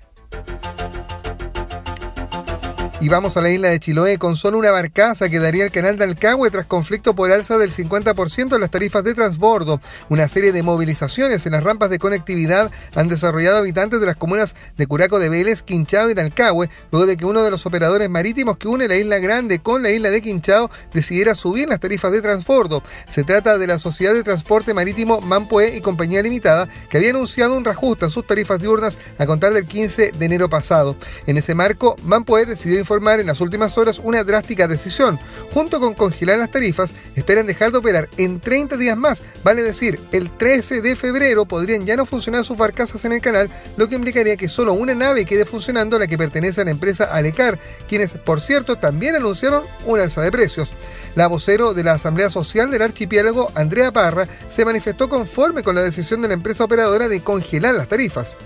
Y 3.03 3.09
vamos 3.09 3.39
a 3.39 3.41
la 3.41 3.49
isla 3.49 3.71
de 3.71 3.81
Chiloé 3.81 4.19
con 4.19 4.37
solo 4.37 4.59
una 4.59 4.73
barcaza 4.73 5.31
que 5.31 5.39
daría 5.39 5.65
el 5.65 5.71
canal 5.71 5.97
de 5.97 6.05
Alcagüe 6.05 6.51
tras 6.51 6.67
conflicto 6.67 7.15
por 7.15 7.33
alza 7.33 7.57
del 7.57 7.73
50% 7.73 8.55
en 8.55 8.61
las 8.61 8.71
tarifas 8.71 9.03
de 9.03 9.15
transbordo. 9.15 9.81
Una 10.11 10.29
serie 10.29 10.53
de 10.53 10.63
movilizaciones 10.63 11.47
en 11.47 11.53
las 11.53 11.65
rampas 11.65 11.89
de 11.89 11.99
conectividad 11.99 12.71
han 12.95 13.09
desarrollado 13.09 13.57
habitantes 13.57 14.01
de 14.01 14.07
las 14.07 14.17
comunas 14.17 14.55
de 14.77 14.87
Curaco 14.87 15.19
de 15.19 15.31
Vélez, 15.31 15.63
Quinchao 15.63 16.11
y 16.11 16.15
Talcahue, 16.15 16.69
luego 16.93 17.07
de 17.07 17.17
que 17.17 17.25
uno 17.25 17.43
de 17.43 17.51
los 17.51 17.65
operadores 17.65 18.11
marítimos 18.11 18.59
que 18.59 18.69
une 18.69 18.87
la 18.87 18.97
isla 18.97 19.19
Grande 19.19 19.61
con 19.61 19.83
la 19.83 19.89
isla 19.89 20.11
de 20.11 20.21
Quinchao 20.21 20.71
decidiera 20.93 21.35
subir 21.35 21.71
las 21.71 21.81
tarifas 21.81 22.13
de 22.13 22.21
transbordo. 22.21 22.83
Se 23.09 23.25
trata 23.25 23.57
de 23.57 23.67
la 23.67 23.79
Sociedad 23.79 24.13
de 24.13 24.25
Transporte 24.25 24.75
Marítimo 24.75 25.23
Mampoe 25.23 25.75
y 25.75 25.81
Compañía 25.81 26.21
Limitada, 26.21 26.69
que 26.91 26.99
había 26.99 27.11
anunciado 27.11 27.57
un 27.57 27.65
reajuste 27.65 28.05
en 28.05 28.11
sus 28.11 28.27
tarifas 28.27 28.59
diurnas 28.59 28.99
a 29.17 29.25
contar 29.25 29.55
del 29.55 29.67
15 29.67 30.13
de 30.13 30.27
enero 30.27 30.51
pasado. 30.51 30.97
En 31.27 31.39
ese 31.39 31.55
marco, 31.55 31.97
Mampoe 32.03 32.45
decidió 32.45 32.79
informar 32.79 32.90
en 32.95 33.27
las 33.27 33.41
últimas 33.41 33.79
horas 33.79 34.01
una 34.03 34.25
drástica 34.25 34.67
decisión. 34.67 35.19
Junto 35.53 35.79
con 35.79 35.95
congelar 35.95 36.39
las 36.39 36.51
tarifas, 36.51 36.93
esperan 37.15 37.47
dejar 37.47 37.71
de 37.71 37.79
operar 37.79 38.09
en 38.17 38.41
30 38.41 38.77
días 38.77 38.97
más, 38.97 39.23
vale 39.45 39.63
decir, 39.63 40.01
el 40.13 40.31
13 40.31 40.83
de 40.83 40.97
febrero 40.97 41.45
podrían 41.45 41.87
ya 41.87 41.97
no 41.97 42.05
funcionar 42.05 42.45
sus 42.45 42.57
barcazas 42.57 43.05
en 43.05 43.13
el 43.13 43.21
canal, 43.21 43.49
lo 43.77 43.89
que 43.89 43.95
implicaría 43.95 44.37
que 44.37 44.49
solo 44.49 44.73
una 44.73 44.95
nave 44.95 45.25
quede 45.25 45.45
funcionando, 45.45 45.99
la 45.99 46.09
que 46.09 46.19
pertenece 46.19 46.61
a 46.61 46.65
la 46.65 46.73
empresa 46.73 47.05
Alecar, 47.05 47.59
quienes, 47.89 48.13
por 48.13 48.41
cierto, 48.41 48.77
también 48.77 49.15
anunciaron 49.15 49.65
un 49.87 50.01
alza 50.01 50.21
de 50.21 50.33
precios. 50.33 50.73
La 51.15 51.29
vocero 51.29 51.75
de 51.75 51.85
la 51.85 51.93
Asamblea 51.93 52.31
Social 52.31 52.71
del 52.71 52.83
Archipiélago, 52.83 53.51
Andrea 53.55 53.93
Parra, 53.93 54.29
se 54.49 54.65
manifestó 54.65 55.09
conforme 55.09 55.63
con 55.63 55.75
la 55.75 55.83
decisión 55.83 56.23
de 56.23 56.29
la 56.29 56.35
empresa 56.35 56.65
operadora 56.65 57.09
de 57.09 57.21
congelar 57.21 57.75
las 57.75 57.89
tarifas. 57.89 58.37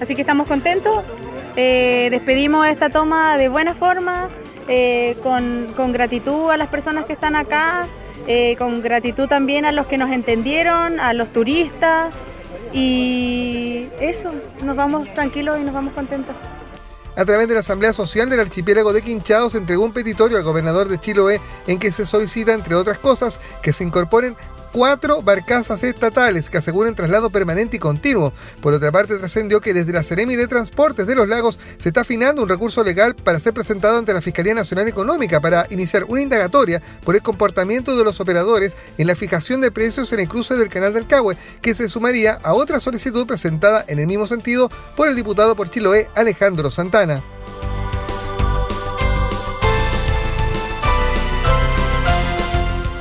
Así 0.00 0.14
que 0.14 0.22
estamos 0.22 0.48
contentos, 0.48 1.04
eh, 1.56 2.08
despedimos 2.10 2.66
esta 2.66 2.90
toma 2.90 3.36
de 3.36 3.48
buena 3.48 3.74
forma, 3.74 4.28
eh, 4.68 5.16
con, 5.22 5.92
gratitud 5.92 6.50
a 6.50 6.56
las 6.56 6.68
personas 6.68 7.06
que 7.06 7.12
están 7.12 7.36
acá, 7.36 7.86
eh, 8.26 8.56
con 8.58 8.82
gratitud 8.82 9.28
también 9.28 9.64
a 9.64 9.72
los 9.72 9.86
que 9.86 9.98
nos 9.98 10.10
entendieron, 10.10 10.98
a 10.98 11.12
los 11.12 11.32
turistas 11.32 12.12
y 12.72 13.88
eso, 14.00 14.32
nos 14.64 14.76
vamos 14.76 15.12
tranquilos 15.14 15.58
y 15.60 15.62
nos 15.62 15.74
vamos 15.74 15.92
contentos. 15.94 16.34
A 17.16 17.24
través 17.24 17.46
de 17.46 17.54
la 17.54 17.60
Asamblea 17.60 17.92
Social 17.92 18.28
del 18.28 18.40
Archipiélago 18.40 18.92
de 18.92 19.00
Quinchao 19.00 19.48
se 19.48 19.58
entregó 19.58 19.84
un 19.84 19.92
petitorio 19.92 20.36
al 20.36 20.42
gobernador 20.42 20.88
de 20.88 20.98
Chiloé 20.98 21.40
en 21.68 21.78
que 21.78 21.92
se 21.92 22.06
solicita, 22.06 22.52
entre 22.52 22.74
otras 22.74 22.98
cosas, 22.98 23.38
que 23.62 23.72
se 23.72 23.84
incorporen 23.84 24.36
cuatro 24.74 25.22
barcazas 25.22 25.84
estatales 25.84 26.50
que 26.50 26.58
aseguren 26.58 26.96
traslado 26.96 27.30
permanente 27.30 27.76
y 27.76 27.78
continuo. 27.78 28.32
Por 28.60 28.74
otra 28.74 28.90
parte, 28.90 29.16
trascendió 29.18 29.60
que 29.60 29.72
desde 29.72 29.92
la 29.92 30.02
Ceremi 30.02 30.34
de 30.34 30.48
Transportes 30.48 31.06
de 31.06 31.14
los 31.14 31.28
Lagos 31.28 31.60
se 31.78 31.90
está 31.90 32.00
afinando 32.00 32.42
un 32.42 32.48
recurso 32.48 32.82
legal 32.82 33.14
para 33.14 33.38
ser 33.38 33.54
presentado 33.54 33.98
ante 33.98 34.12
la 34.12 34.20
Fiscalía 34.20 34.52
Nacional 34.52 34.88
Económica 34.88 35.38
para 35.38 35.68
iniciar 35.70 36.02
una 36.08 36.22
indagatoria 36.22 36.82
por 37.04 37.14
el 37.14 37.22
comportamiento 37.22 37.96
de 37.96 38.02
los 38.02 38.18
operadores 38.18 38.76
en 38.98 39.06
la 39.06 39.14
fijación 39.14 39.60
de 39.60 39.70
precios 39.70 40.12
en 40.12 40.18
el 40.18 40.28
cruce 40.28 40.56
del 40.56 40.70
Canal 40.70 40.92
del 40.92 41.06
Cahue, 41.06 41.36
que 41.62 41.76
se 41.76 41.88
sumaría 41.88 42.40
a 42.42 42.52
otra 42.52 42.80
solicitud 42.80 43.28
presentada 43.28 43.84
en 43.86 44.00
el 44.00 44.08
mismo 44.08 44.26
sentido 44.26 44.72
por 44.96 45.06
el 45.06 45.14
diputado 45.14 45.54
por 45.54 45.70
Chiloé 45.70 46.08
Alejandro 46.16 46.72
Santana. 46.72 47.22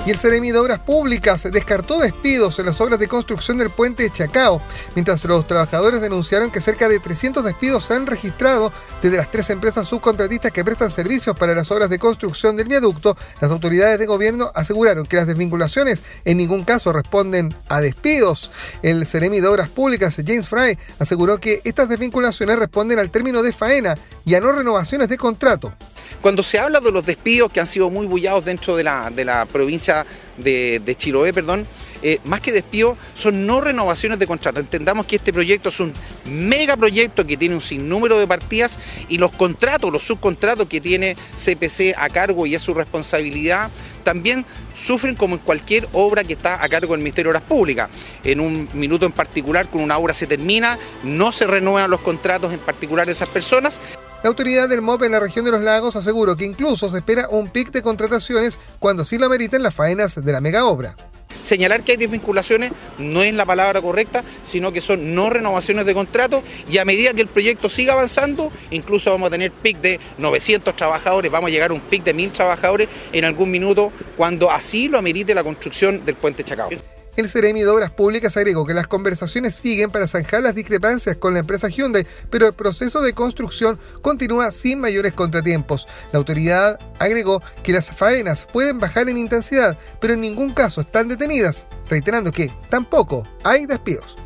Y 0.05 0.11
el 0.11 0.19
Ceremi 0.19 0.51
de 0.51 0.59
Obras 0.59 0.79
Públicas 0.79 1.47
descartó 1.49 1.99
despidos 1.99 2.59
en 2.59 2.65
las 2.65 2.81
obras 2.81 2.99
de 2.99 3.07
construcción 3.07 3.57
del 3.57 3.69
puente 3.69 4.09
Chacao, 4.09 4.61
mientras 4.95 5.23
los 5.25 5.47
trabajadores 5.47 6.01
denunciaron 6.01 6.51
que 6.51 6.59
cerca 6.59 6.89
de 6.89 6.99
300 6.99 7.43
despidos 7.43 7.85
se 7.85 7.93
han 7.93 8.05
registrado 8.05 8.73
desde 9.01 9.17
las 9.17 9.31
tres 9.31 9.49
empresas 9.49 9.87
subcontratistas 9.87 10.51
que 10.51 10.65
prestan 10.65 10.89
servicios 10.89 11.37
para 11.37 11.55
las 11.55 11.71
obras 11.71 11.89
de 11.89 11.99
construcción 11.99 12.57
del 12.57 12.67
viaducto. 12.67 13.15
Las 13.39 13.51
autoridades 13.51 13.97
de 13.97 14.05
gobierno 14.05 14.51
aseguraron 14.53 15.05
que 15.05 15.15
las 15.15 15.27
desvinculaciones 15.27 16.03
en 16.25 16.37
ningún 16.37 16.65
caso 16.65 16.91
responden 16.91 17.55
a 17.69 17.79
despidos. 17.79 18.51
El 18.81 19.05
Ceremi 19.07 19.39
de 19.39 19.47
Obras 19.47 19.69
Públicas, 19.69 20.15
James 20.25 20.49
Fry, 20.49 20.77
aseguró 20.99 21.37
que 21.37 21.61
estas 21.63 21.87
desvinculaciones 21.87 22.59
responden 22.59 22.99
al 22.99 23.09
término 23.09 23.41
de 23.41 23.53
faena 23.53 23.97
y 24.25 24.35
a 24.35 24.41
no 24.41 24.51
renovaciones 24.51 25.07
de 25.07 25.17
contrato. 25.17 25.73
Cuando 26.21 26.43
se 26.43 26.59
habla 26.59 26.79
de 26.79 26.91
los 26.91 27.05
despidos 27.05 27.51
que 27.51 27.59
han 27.59 27.67
sido 27.67 27.89
muy 27.89 28.05
bullados 28.05 28.45
dentro 28.45 28.75
de 28.75 28.83
la, 28.83 29.09
de 29.09 29.25
la 29.25 29.45
provincia 29.45 30.05
de, 30.37 30.81
de 30.83 30.95
Chiloé, 30.95 31.33
perdón, 31.33 31.65
eh, 32.05 32.19
más 32.25 32.41
que 32.41 32.51
despido, 32.51 32.97
son 33.13 33.47
no 33.47 33.61
renovaciones 33.61 34.19
de 34.19 34.27
contrato. 34.27 34.59
Entendamos 34.59 35.05
que 35.05 35.15
este 35.15 35.31
proyecto 35.31 35.69
es 35.69 35.79
un 35.79 35.93
mega 36.25 36.75
proyecto 36.75 37.25
que 37.25 37.37
tiene 37.37 37.55
un 37.55 37.61
sinnúmero 37.61 38.19
de 38.19 38.27
partidas 38.27 38.77
y 39.07 39.17
los 39.17 39.31
contratos, 39.31 39.89
los 39.89 40.03
subcontratos 40.03 40.67
que 40.67 40.81
tiene 40.81 41.15
CPC 41.35 41.95
a 41.97 42.09
cargo 42.09 42.45
y 42.45 42.55
es 42.55 42.61
su 42.61 42.73
responsabilidad, 42.73 43.69
también 44.03 44.45
sufren 44.75 45.15
como 45.15 45.35
en 45.35 45.41
cualquier 45.41 45.87
obra 45.93 46.25
que 46.25 46.33
está 46.33 46.61
a 46.61 46.67
cargo 46.67 46.91
del 46.93 46.99
Ministerio 46.99 47.31
de 47.31 47.37
Obras 47.37 47.47
Públicas. 47.47 47.89
En 48.25 48.41
un 48.41 48.67
minuto 48.73 49.05
en 49.05 49.13
particular, 49.13 49.69
con 49.69 49.79
una 49.79 49.97
obra 49.97 50.13
se 50.13 50.27
termina, 50.27 50.77
no 51.03 51.31
se 51.31 51.47
renuevan 51.47 51.89
los 51.89 52.01
contratos 52.01 52.51
en 52.51 52.59
particular 52.59 53.07
de 53.07 53.13
esas 53.13 53.29
personas. 53.29 53.79
La 54.23 54.29
autoridad 54.29 54.69
del 54.69 54.81
MOP 54.81 55.03
en 55.03 55.11
la 55.11 55.19
región 55.19 55.43
de 55.43 55.51
los 55.51 55.61
lagos 55.61 55.97
aseguró 55.97 56.37
que 56.37 56.45
incluso 56.45 56.87
se 56.87 56.95
espera 56.95 57.27
un 57.29 57.49
pic 57.49 57.71
de 57.71 57.81
contrataciones 57.81 58.57
cuando 58.79 59.01
así 59.01 59.17
lo 59.17 59.25
ameriten 59.25 59.61
las 59.61 59.75
faenas 59.75 60.15
de 60.15 60.31
la 60.31 60.39
mega 60.39 60.63
obra. 60.63 60.95
Señalar 61.41 61.83
que 61.83 61.91
hay 61.91 61.97
desvinculaciones 61.97 62.71
no 62.99 63.21
es 63.21 63.33
la 63.33 63.45
palabra 63.45 63.81
correcta, 63.81 64.23
sino 64.43 64.71
que 64.71 64.79
son 64.79 65.13
no 65.13 65.29
renovaciones 65.29 65.85
de 65.85 65.93
contrato 65.93 66.41
y 66.71 66.77
a 66.77 66.85
medida 66.85 67.13
que 67.13 67.21
el 67.21 67.27
proyecto 67.27 67.69
siga 67.69 67.91
avanzando, 67.91 68.49
incluso 68.71 69.11
vamos 69.11 69.27
a 69.27 69.31
tener 69.31 69.51
pic 69.51 69.81
de 69.81 69.99
900 70.17 70.73
trabajadores, 70.73 71.29
vamos 71.29 71.49
a 71.49 71.51
llegar 71.51 71.71
a 71.71 71.73
un 71.73 71.81
pic 71.81 72.05
de 72.05 72.13
1000 72.13 72.31
trabajadores 72.31 72.87
en 73.11 73.25
algún 73.25 73.51
minuto 73.51 73.91
cuando 74.15 74.49
así 74.49 74.87
lo 74.87 74.99
amerite 74.99 75.35
la 75.35 75.43
construcción 75.43 76.05
del 76.05 76.15
puente 76.15 76.45
Chacao. 76.45 76.69
El 77.15 77.29
Ceremi 77.29 77.61
de 77.61 77.67
Obras 77.67 77.91
Públicas 77.91 78.35
agregó 78.37 78.65
que 78.65 78.73
las 78.73 78.87
conversaciones 78.87 79.53
siguen 79.53 79.91
para 79.91 80.07
zanjar 80.07 80.41
las 80.41 80.55
discrepancias 80.55 81.15
con 81.17 81.33
la 81.33 81.41
empresa 81.41 81.67
Hyundai, 81.67 82.07
pero 82.31 82.47
el 82.47 82.53
proceso 82.53 83.01
de 83.01 83.13
construcción 83.13 83.77
continúa 84.01 84.49
sin 84.49 84.79
mayores 84.79 85.13
contratiempos. 85.13 85.87
La 86.11 86.17
autoridad 86.17 86.79
agregó 86.97 87.43
que 87.61 87.71
las 87.71 87.91
faenas 87.91 88.47
pueden 88.51 88.79
bajar 88.79 89.09
en 89.09 89.19
intensidad, 89.19 89.77
pero 90.01 90.15
en 90.15 90.21
ningún 90.21 90.53
caso 90.53 90.81
están 90.81 91.07
detenidas, 91.07 91.67
reiterando 91.87 92.31
que 92.31 92.51
tampoco 92.69 93.27
hay 93.43 93.67
despidos. 93.67 94.17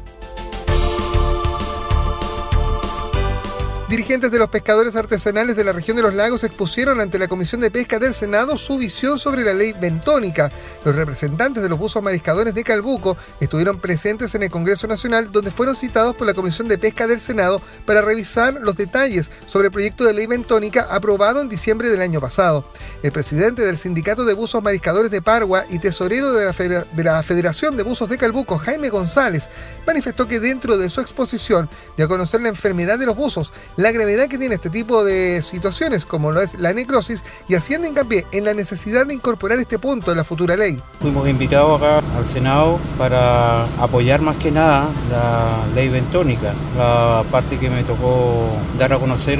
Dirigentes 3.89 4.31
de 4.31 4.37
los 4.37 4.49
pescadores 4.49 4.97
artesanales 4.97 5.55
de 5.55 5.63
la 5.63 5.71
región 5.71 5.95
de 5.95 6.03
los 6.03 6.13
lagos 6.13 6.43
expusieron 6.43 6.99
ante 6.99 7.17
la 7.17 7.29
Comisión 7.29 7.61
de 7.61 7.71
Pesca 7.71 7.99
del 7.99 8.13
Senado 8.13 8.57
su 8.57 8.77
visión 8.77 9.17
sobre 9.17 9.45
la 9.45 9.53
ley 9.53 9.73
bentónica. 9.79 10.51
Los 10.83 10.93
representantes 10.93 11.63
de 11.63 11.69
los 11.69 11.79
buzos 11.79 12.03
mariscadores 12.03 12.53
de 12.53 12.65
Calbuco 12.65 13.15
estuvieron 13.39 13.79
presentes 13.79 14.35
en 14.35 14.43
el 14.43 14.49
Congreso 14.49 14.87
Nacional 14.87 15.31
donde 15.31 15.51
fueron 15.51 15.73
citados 15.73 16.17
por 16.17 16.27
la 16.27 16.33
Comisión 16.33 16.67
de 16.67 16.77
Pesca 16.77 17.07
del 17.07 17.21
Senado 17.21 17.61
para 17.85 18.01
revisar 18.01 18.55
los 18.55 18.75
detalles 18.75 19.31
sobre 19.45 19.67
el 19.67 19.71
proyecto 19.71 20.03
de 20.03 20.13
ley 20.13 20.27
bentónica 20.27 20.89
aprobado 20.91 21.39
en 21.39 21.47
diciembre 21.47 21.89
del 21.89 22.01
año 22.01 22.19
pasado. 22.19 22.69
El 23.03 23.13
presidente 23.13 23.61
del 23.61 23.77
Sindicato 23.77 24.25
de 24.25 24.33
Buzos 24.33 24.61
Mariscadores 24.61 25.11
de 25.11 25.21
Pargua 25.21 25.63
y 25.69 25.79
tesorero 25.79 26.33
de 26.33 26.43
la, 26.43 26.85
de 26.91 27.03
la 27.05 27.23
Federación 27.23 27.77
de 27.77 27.83
Buzos 27.83 28.09
de 28.09 28.17
Calbuco, 28.17 28.57
Jaime 28.57 28.89
González, 28.89 29.47
manifestó 29.85 30.27
que 30.27 30.41
dentro 30.41 30.77
de 30.77 30.89
su 30.89 30.99
exposición 30.99 31.69
dio 31.95 32.05
a 32.05 32.09
conocer 32.09 32.41
la 32.41 32.49
enfermedad 32.49 32.99
de 32.99 33.05
los 33.05 33.15
buzos, 33.15 33.53
la 33.77 33.91
gravedad 33.91 34.27
que 34.27 34.37
tiene 34.39 34.55
este 34.55 34.71
tipo 34.71 35.05
de 35.05 35.41
situaciones, 35.43 36.03
como 36.03 36.31
lo 36.31 36.41
es 36.41 36.55
la 36.55 36.73
necrosis, 36.73 37.23
y 37.47 37.55
haciendo 37.55 37.87
hincapié 37.87 38.25
en 38.31 38.43
la 38.43 38.53
necesidad 38.55 39.05
de 39.05 39.13
incorporar 39.13 39.59
este 39.59 39.77
punto 39.77 40.11
en 40.11 40.17
la 40.17 40.23
futura 40.23 40.57
ley. 40.57 40.81
Fuimos 40.99 41.29
invitados 41.29 41.79
acá 41.79 42.01
al 42.17 42.25
Senado 42.25 42.79
para 42.97 43.63
apoyar 43.79 44.21
más 44.21 44.35
que 44.37 44.51
nada 44.51 44.89
la 45.11 45.59
ley 45.75 45.89
bentónica, 45.89 46.53
la 46.75 47.23
parte 47.31 47.59
que 47.59 47.69
me 47.69 47.83
tocó 47.83 48.47
dar 48.79 48.93
a 48.93 48.97
conocer 48.97 49.39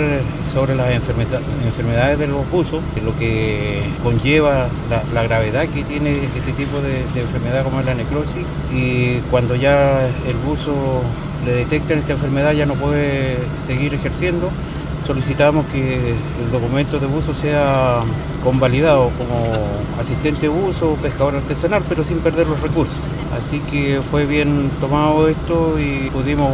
sobre 0.54 0.76
las 0.76 0.92
enfermedades 0.92 2.20
de 2.20 2.28
los 2.28 2.50
buzos, 2.52 2.82
lo 3.04 3.18
que 3.18 3.84
conlleva 4.04 4.68
la, 5.14 5.24
gravedad 5.24 5.68
que 5.68 5.84
tiene 5.84 6.24
este 6.24 6.54
tipo 6.54 6.80
de, 6.80 7.04
de 7.14 7.22
enfermedad 7.22 7.64
como 7.64 7.80
es 7.80 7.86
la 7.88 7.96
necrosis, 7.96 8.46
y 8.72 9.18
cuando 9.32 9.56
ya 9.56 10.06
el 10.06 10.36
buzo 10.46 11.02
le 11.48 11.54
detectan 11.54 11.98
esta 11.98 12.14
enfermedad 12.14 12.52
ya 12.52 12.68
no 12.68 12.76
puede 12.76 13.38
seguir 13.66 13.94
ejerciendo 13.96 14.52
solicitamos 15.08 15.66
que 15.68 16.10
el 16.10 16.52
documento 16.52 17.00
de 17.00 17.08
buzo 17.08 17.34
sea 17.34 18.02
convalidado 18.44 19.10
como 19.18 19.56
asistente 20.00 20.50
buzo 20.50 20.96
pescador 21.02 21.36
artesanal, 21.36 21.82
pero 21.88 22.04
sin 22.04 22.20
perder 22.20 22.46
los 22.48 22.60
recursos. 22.60 23.00
Así 23.38 23.60
que 23.72 24.02
fue 24.12 24.26
bien 24.26 24.70
tomado 24.82 25.30
esto 25.30 25.80
y 25.80 26.10
pudimos 26.10 26.52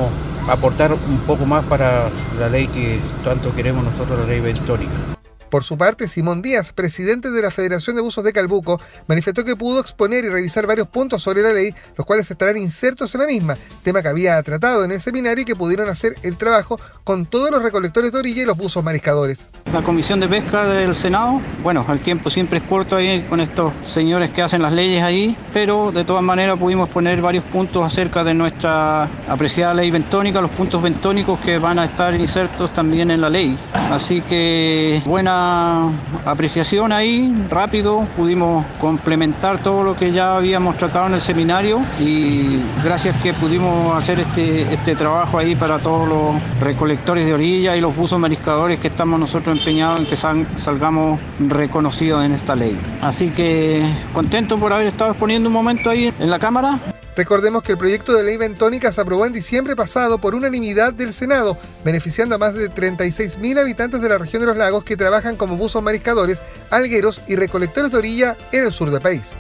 aportar 0.48 0.94
un 0.94 1.18
poco 1.26 1.48
más 1.48 1.66
para 1.66 2.10
la 2.40 2.48
ley 2.48 2.68
que 2.68 3.00
tanto 3.24 3.54
queremos 3.56 3.84
nosotros, 3.84 4.20
la 4.20 4.28
ley 4.28 4.40
bentónica. 4.40 5.13
Por 5.54 5.64
su 5.64 5.78
parte, 5.78 6.08
Simón 6.08 6.42
Díaz, 6.42 6.74
presidente 6.74 7.30
de 7.30 7.40
la 7.40 7.52
Federación 7.52 7.96
de 7.96 8.02
Buzos 8.02 8.24
de 8.24 8.34
Calbuco, 8.34 8.82
manifestó 9.06 9.46
que 9.46 9.56
pudo 9.56 9.82
exponer 9.82 10.26
y 10.26 10.30
revisar 10.30 10.66
varios 10.66 10.88
puntos 10.88 11.22
sobre 11.22 11.44
la 11.44 11.54
ley, 11.54 11.76
los 11.96 12.08
cuales 12.08 12.32
estarán 12.32 12.58
insertos 12.58 13.14
en 13.14 13.22
la 13.22 13.28
misma, 13.28 13.56
tema 13.84 14.02
que 14.02 14.08
había 14.08 14.42
tratado 14.42 14.84
en 14.84 14.92
el 14.92 15.00
seminario 15.00 15.44
y 15.44 15.46
que 15.46 15.56
pudieron 15.56 15.90
hacer 15.90 16.16
el 16.24 16.38
trabajo 16.38 16.80
con 17.04 17.28
todos 17.28 17.52
los 17.52 17.62
recolectores 17.62 18.12
de 18.12 18.18
orilla 18.18 18.42
y 18.42 18.46
los 18.48 18.58
buzos 18.58 18.84
mariscadores. 18.84 19.48
La 19.72 19.84
Comisión 19.84 20.20
de 20.20 20.28
Pesca 20.28 20.66
del 20.66 20.96
Senado, 20.96 21.40
bueno, 21.62 21.86
el 21.88 22.00
tiempo 22.00 22.32
siempre 22.32 22.58
es 22.58 22.64
corto 22.64 22.96
ahí 22.96 23.22
con 23.30 23.40
estos 23.40 23.74
señores 23.84 24.32
que 24.32 24.42
hacen 24.42 24.64
las 24.64 24.74
leyes 24.74 25.04
ahí, 25.04 25.38
pero 25.54 25.92
de 25.92 26.04
todas 26.04 26.24
maneras 26.24 26.58
pudimos 26.58 26.90
poner 26.90 27.22
varios 27.22 27.44
puntos 27.44 27.86
acerca 27.86 28.24
de 28.24 28.34
nuestra 28.34 29.04
apreciada 29.28 29.76
ley 29.76 29.92
bentónica, 29.92 30.42
los 30.42 30.50
puntos 30.50 30.82
bentónicos 30.82 31.40
que 31.42 31.60
van 31.60 31.78
a 31.78 31.86
estar 31.86 32.16
insertos 32.16 32.74
también 32.74 33.12
en 33.12 33.22
la 33.22 33.30
ley. 33.30 33.56
Así 33.94 34.22
que 34.22 35.04
buena 35.06 35.88
apreciación 36.26 36.92
ahí, 36.92 37.32
rápido, 37.48 38.08
pudimos 38.16 38.66
complementar 38.80 39.60
todo 39.60 39.84
lo 39.84 39.96
que 39.96 40.12
ya 40.12 40.36
habíamos 40.36 40.78
tratado 40.78 41.06
en 41.06 41.14
el 41.14 41.22
seminario 41.22 41.80
y 42.00 42.58
gracias 42.84 43.16
que 43.22 43.36
pudimos 43.36 43.96
hacer 43.96 44.20
este, 44.20 44.74
este 44.74 44.96
trabajo 44.96 45.38
ahí 45.38 45.56
para 45.56 45.78
todos 45.78 46.10
los 46.10 46.60
recolectores 46.60 47.24
de 47.24 47.36
orilla 47.36 47.78
y 47.78 47.82
los 47.82 47.96
buzos 47.96 48.20
mariscadores 48.20 48.80
que 48.80 48.88
estamos 48.88 49.20
nosotros 49.20 49.56
empeñados 49.60 50.00
en 50.00 50.08
que 50.08 50.16
salgamos 50.16 51.20
reconocidos 51.48 52.26
en 52.26 52.32
esta 52.32 52.56
ley. 52.56 52.76
Así 53.00 53.30
que 53.30 53.86
contento 54.12 54.58
por 54.58 54.74
haber 54.74 54.88
estado 54.88 55.12
exponiendo 55.12 55.50
un 55.50 55.54
momento 55.54 55.92
ahí 55.92 56.12
en 56.20 56.32
la 56.32 56.40
cámara 56.40 56.80
Recordemos 57.16 57.62
que 57.62 57.74
el 57.74 57.78
proyecto 57.78 58.14
de 58.14 58.24
ley 58.24 58.38
bentónica 58.38 58.92
se 58.92 59.02
aprobó 59.02 59.26
en 59.26 59.34
diciembre 59.34 59.76
pasado 59.76 60.18
por 60.18 60.34
unanimidad 60.34 60.94
del 60.94 61.14
Senado, 61.14 61.58
beneficiando 61.86 62.36
a 62.36 62.40
más 62.40 62.56
de 62.56 62.72
36.000 62.72 63.60
habitantes 63.60 64.02
de 64.02 64.10
la 64.10 64.18
región 64.18 64.42
de 64.42 64.48
los 64.48 64.58
lagos 64.58 64.84
que 64.84 64.98
trabajan 64.98 65.36
como 65.36 65.56
buzos 65.56 65.84
mariscadores, 65.84 66.42
algueros 66.72 67.22
y 67.28 67.36
recolectores 67.36 67.92
de 67.92 67.98
orilla 67.98 68.38
en 68.52 68.64
el 68.64 68.72
sur 68.72 68.90
del 68.90 69.02
país. 69.02 69.34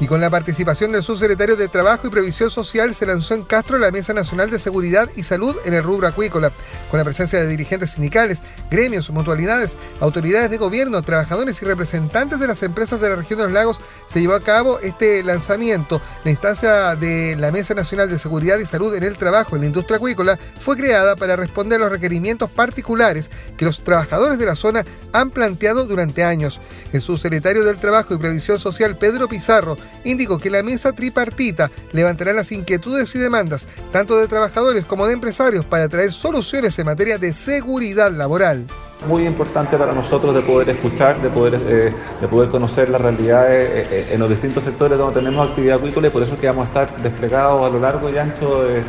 Y 0.00 0.06
con 0.06 0.22
la 0.22 0.30
participación 0.30 0.92
del 0.92 1.02
subsecretario 1.02 1.56
de 1.56 1.68
Trabajo 1.68 2.06
y 2.06 2.10
Previsión 2.10 2.50
Social 2.50 2.94
se 2.94 3.04
lanzó 3.04 3.34
en 3.34 3.42
Castro 3.42 3.76
la 3.76 3.90
Mesa 3.90 4.14
Nacional 4.14 4.50
de 4.50 4.58
Seguridad 4.58 5.10
y 5.14 5.24
Salud 5.24 5.54
en 5.66 5.74
el 5.74 5.82
rubro 5.82 6.06
acuícola, 6.06 6.52
con 6.90 6.96
la 6.96 7.04
presencia 7.04 7.38
de 7.38 7.46
dirigentes 7.46 7.90
sindicales, 7.90 8.42
gremios, 8.70 9.10
mutualidades, 9.10 9.76
autoridades 10.00 10.48
de 10.48 10.56
gobierno, 10.56 11.02
trabajadores 11.02 11.60
y 11.60 11.66
representantes 11.66 12.40
de 12.40 12.46
las 12.46 12.62
empresas 12.62 12.98
de 12.98 13.10
la 13.10 13.16
región 13.16 13.40
de 13.40 13.44
los 13.44 13.52
lagos. 13.52 13.78
Se 14.06 14.22
llevó 14.22 14.32
a 14.32 14.40
cabo 14.40 14.78
este 14.80 15.22
lanzamiento. 15.22 16.00
La 16.24 16.30
instancia 16.30 16.96
de 16.96 17.36
la 17.36 17.52
Mesa 17.52 17.74
Nacional 17.74 18.08
de 18.08 18.18
Seguridad 18.18 18.58
y 18.58 18.64
Salud 18.64 18.94
en 18.94 19.04
el 19.04 19.18
Trabajo 19.18 19.54
en 19.54 19.60
la 19.60 19.66
industria 19.66 19.98
acuícola 19.98 20.38
fue 20.58 20.78
creada 20.78 21.14
para 21.14 21.36
responder 21.36 21.78
a 21.78 21.84
los 21.84 21.92
requerimientos 21.92 22.50
particulares 22.50 23.30
que 23.58 23.66
los 23.66 23.84
trabajadores 23.84 24.38
de 24.38 24.46
la 24.46 24.54
zona 24.54 24.82
han 25.12 25.28
planteado 25.30 25.84
durante 25.84 26.24
años. 26.24 26.58
El 26.94 27.02
subsecretario 27.02 27.64
del 27.64 27.76
Trabajo 27.76 28.14
y 28.14 28.18
Previsión 28.18 28.58
Social, 28.58 28.96
Pedro 28.96 29.28
Pizarro, 29.28 29.76
indicó 30.04 30.38
que 30.38 30.50
la 30.50 30.62
mesa 30.62 30.92
tripartita 30.92 31.70
levantará 31.92 32.32
las 32.32 32.52
inquietudes 32.52 33.14
y 33.14 33.18
demandas, 33.18 33.66
tanto 33.92 34.18
de 34.18 34.28
trabajadores 34.28 34.84
como 34.84 35.06
de 35.06 35.14
empresarios, 35.14 35.64
para 35.64 35.88
traer 35.88 36.12
soluciones 36.12 36.78
en 36.78 36.86
materia 36.86 37.18
de 37.18 37.34
seguridad 37.34 38.10
laboral. 38.10 38.66
Muy 39.08 39.26
importante 39.26 39.78
para 39.78 39.92
nosotros 39.92 40.34
de 40.34 40.42
poder 40.42 40.68
escuchar, 40.70 41.20
de 41.22 41.30
poder, 41.30 41.58
eh, 41.66 41.92
de 42.20 42.28
poder 42.28 42.50
conocer 42.50 42.90
las 42.90 43.00
realidades 43.00 43.70
eh, 43.70 43.88
eh, 43.90 44.08
en 44.12 44.20
los 44.20 44.28
distintos 44.28 44.62
sectores 44.62 44.98
donde 44.98 45.20
tenemos 45.20 45.48
actividad 45.48 45.78
acuícola 45.78 46.08
y 46.08 46.10
por 46.10 46.22
eso 46.22 46.34
es 46.34 46.40
que 46.40 46.46
vamos 46.46 46.66
a 46.66 46.68
estar 46.68 47.02
desplegados 47.02 47.64
a 47.64 47.70
lo 47.70 47.80
largo 47.80 48.10
y 48.10 48.18
ancho 48.18 48.64
de, 48.64 48.82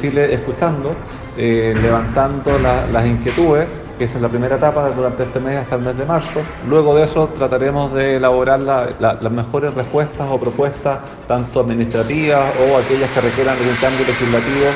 Chile 0.00 0.32
escuchando, 0.34 0.90
levantando 1.36 2.58
las 2.58 3.06
inquietudes 3.06 3.68
esa 4.04 4.16
es 4.16 4.22
la 4.22 4.28
primera 4.28 4.56
etapa 4.56 4.88
durante 4.90 5.24
este 5.24 5.40
mes 5.40 5.58
hasta 5.58 5.76
el 5.76 5.82
mes 5.82 5.96
de 5.96 6.04
marzo. 6.04 6.42
Luego 6.68 6.94
de 6.94 7.04
eso 7.04 7.28
trataremos 7.36 7.92
de 7.94 8.16
elaborar 8.16 8.60
las 8.60 9.32
mejores 9.32 9.74
respuestas 9.74 10.28
o 10.30 10.38
propuestas, 10.38 11.00
tanto 11.26 11.60
administrativas 11.60 12.52
o 12.60 12.76
aquellas 12.76 13.10
que 13.10 13.20
requieran 13.20 13.56
un 13.56 13.76
cambio 13.80 14.06
legislativo. 14.06 14.66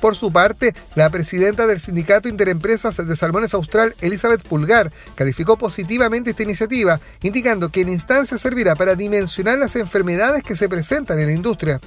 Por 0.00 0.16
su 0.16 0.30
parte, 0.30 0.74
la 0.96 1.08
presidenta 1.08 1.66
del 1.66 1.80
Sindicato 1.80 2.28
Interempresas 2.28 2.96
de 2.96 3.16
Salmones 3.16 3.54
Austral, 3.54 3.94
Elizabeth 4.02 4.46
Pulgar, 4.46 4.92
calificó 5.14 5.56
positivamente 5.56 6.30
esta 6.30 6.42
iniciativa, 6.42 7.00
indicando 7.22 7.70
que 7.70 7.80
en 7.80 7.88
instancia 7.88 8.36
servirá 8.36 8.74
para 8.74 8.96
dimensionar 8.96 9.58
las 9.58 9.76
enfermedades 9.76 10.42
que 10.42 10.56
se 10.56 10.68
presentan 10.68 11.20
en 11.20 11.28
la 11.28 11.32
industria. 11.32 11.80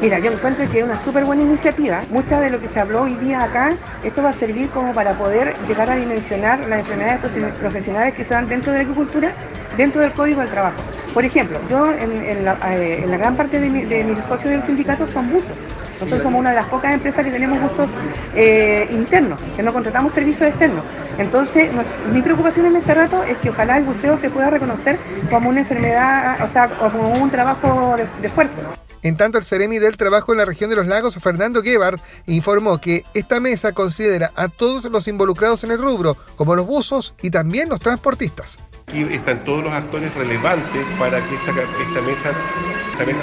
Mira, 0.00 0.18
yo 0.18 0.32
encuentro 0.32 0.68
que 0.68 0.78
es 0.80 0.84
una 0.84 0.98
súper 0.98 1.24
buena 1.24 1.42
iniciativa. 1.42 2.02
Mucha 2.10 2.40
de 2.40 2.50
lo 2.50 2.58
que 2.58 2.66
se 2.66 2.80
habló 2.80 3.02
hoy 3.02 3.14
día 3.14 3.44
acá, 3.44 3.72
esto 4.02 4.22
va 4.22 4.30
a 4.30 4.32
servir 4.32 4.68
como 4.70 4.92
para 4.92 5.16
poder 5.16 5.54
llegar 5.68 5.90
a 5.90 5.96
dimensionar 5.96 6.58
las 6.68 6.80
enfermedades 6.80 7.20
profesionales 7.60 8.14
que 8.14 8.24
se 8.24 8.34
dan 8.34 8.48
dentro 8.48 8.72
de 8.72 8.78
la 8.78 8.82
agricultura, 8.82 9.32
dentro 9.76 10.00
del 10.00 10.12
Código 10.12 10.40
del 10.40 10.50
Trabajo. 10.50 10.80
Por 11.14 11.24
ejemplo, 11.24 11.60
yo 11.68 11.92
en, 11.92 12.44
la, 12.44 12.58
eh, 12.74 13.04
gran 13.08 13.36
parte 13.36 13.60
de, 13.60 13.70
mis 14.04 14.24
socios 14.24 14.50
del 14.50 14.62
sindicato 14.62 15.06
son 15.06 15.30
buzos. 15.30 15.56
Nosotros 16.00 16.22
somos 16.22 16.40
una 16.40 16.50
de 16.50 16.56
las 16.56 16.66
pocas 16.66 16.92
empresas 16.94 17.24
que 17.24 17.30
tenemos 17.30 17.60
buzos 17.60 17.88
eh, 18.34 18.88
internos, 18.90 19.40
que 19.54 19.62
no 19.62 19.72
contratamos 19.72 20.12
servicios 20.12 20.48
externos. 20.48 20.84
Entonces, 21.18 21.70
mi 22.12 22.22
preocupación 22.22 22.66
en 22.66 22.76
este 22.76 22.94
rato 22.94 23.22
es 23.22 23.36
que 23.38 23.50
ojalá 23.50 23.76
el 23.76 23.84
buceo 23.84 24.16
se 24.16 24.30
pueda 24.30 24.50
reconocer 24.50 24.98
como 25.30 25.48
una 25.48 25.60
enfermedad, 25.60 26.42
o 26.42 26.48
sea, 26.48 26.70
como 26.70 27.10
un 27.10 27.30
trabajo 27.30 27.96
de, 27.96 28.08
de 28.20 28.26
esfuerzo. 28.26 28.58
En 29.02 29.16
tanto, 29.16 29.36
el 29.36 29.44
Ceremi 29.44 29.78
del 29.78 29.96
Trabajo 29.96 30.30
en 30.32 30.38
la 30.38 30.44
región 30.44 30.70
de 30.70 30.76
los 30.76 30.86
lagos, 30.86 31.16
Fernando 31.16 31.60
Gebhardt, 31.60 32.00
informó 32.26 32.78
que 32.78 33.04
esta 33.14 33.40
mesa 33.40 33.72
considera 33.72 34.30
a 34.36 34.46
todos 34.46 34.84
los 34.84 35.08
involucrados 35.08 35.64
en 35.64 35.72
el 35.72 35.78
rubro, 35.78 36.16
como 36.36 36.54
los 36.54 36.66
buzos 36.66 37.14
y 37.20 37.30
también 37.30 37.68
los 37.68 37.80
transportistas. 37.80 38.58
Aquí 38.86 39.02
están 39.02 39.44
todos 39.44 39.64
los 39.64 39.72
actores 39.72 40.14
relevantes 40.14 40.86
para 41.00 41.18
que 41.28 41.34
esta, 41.34 41.52
mesa, 41.52 42.32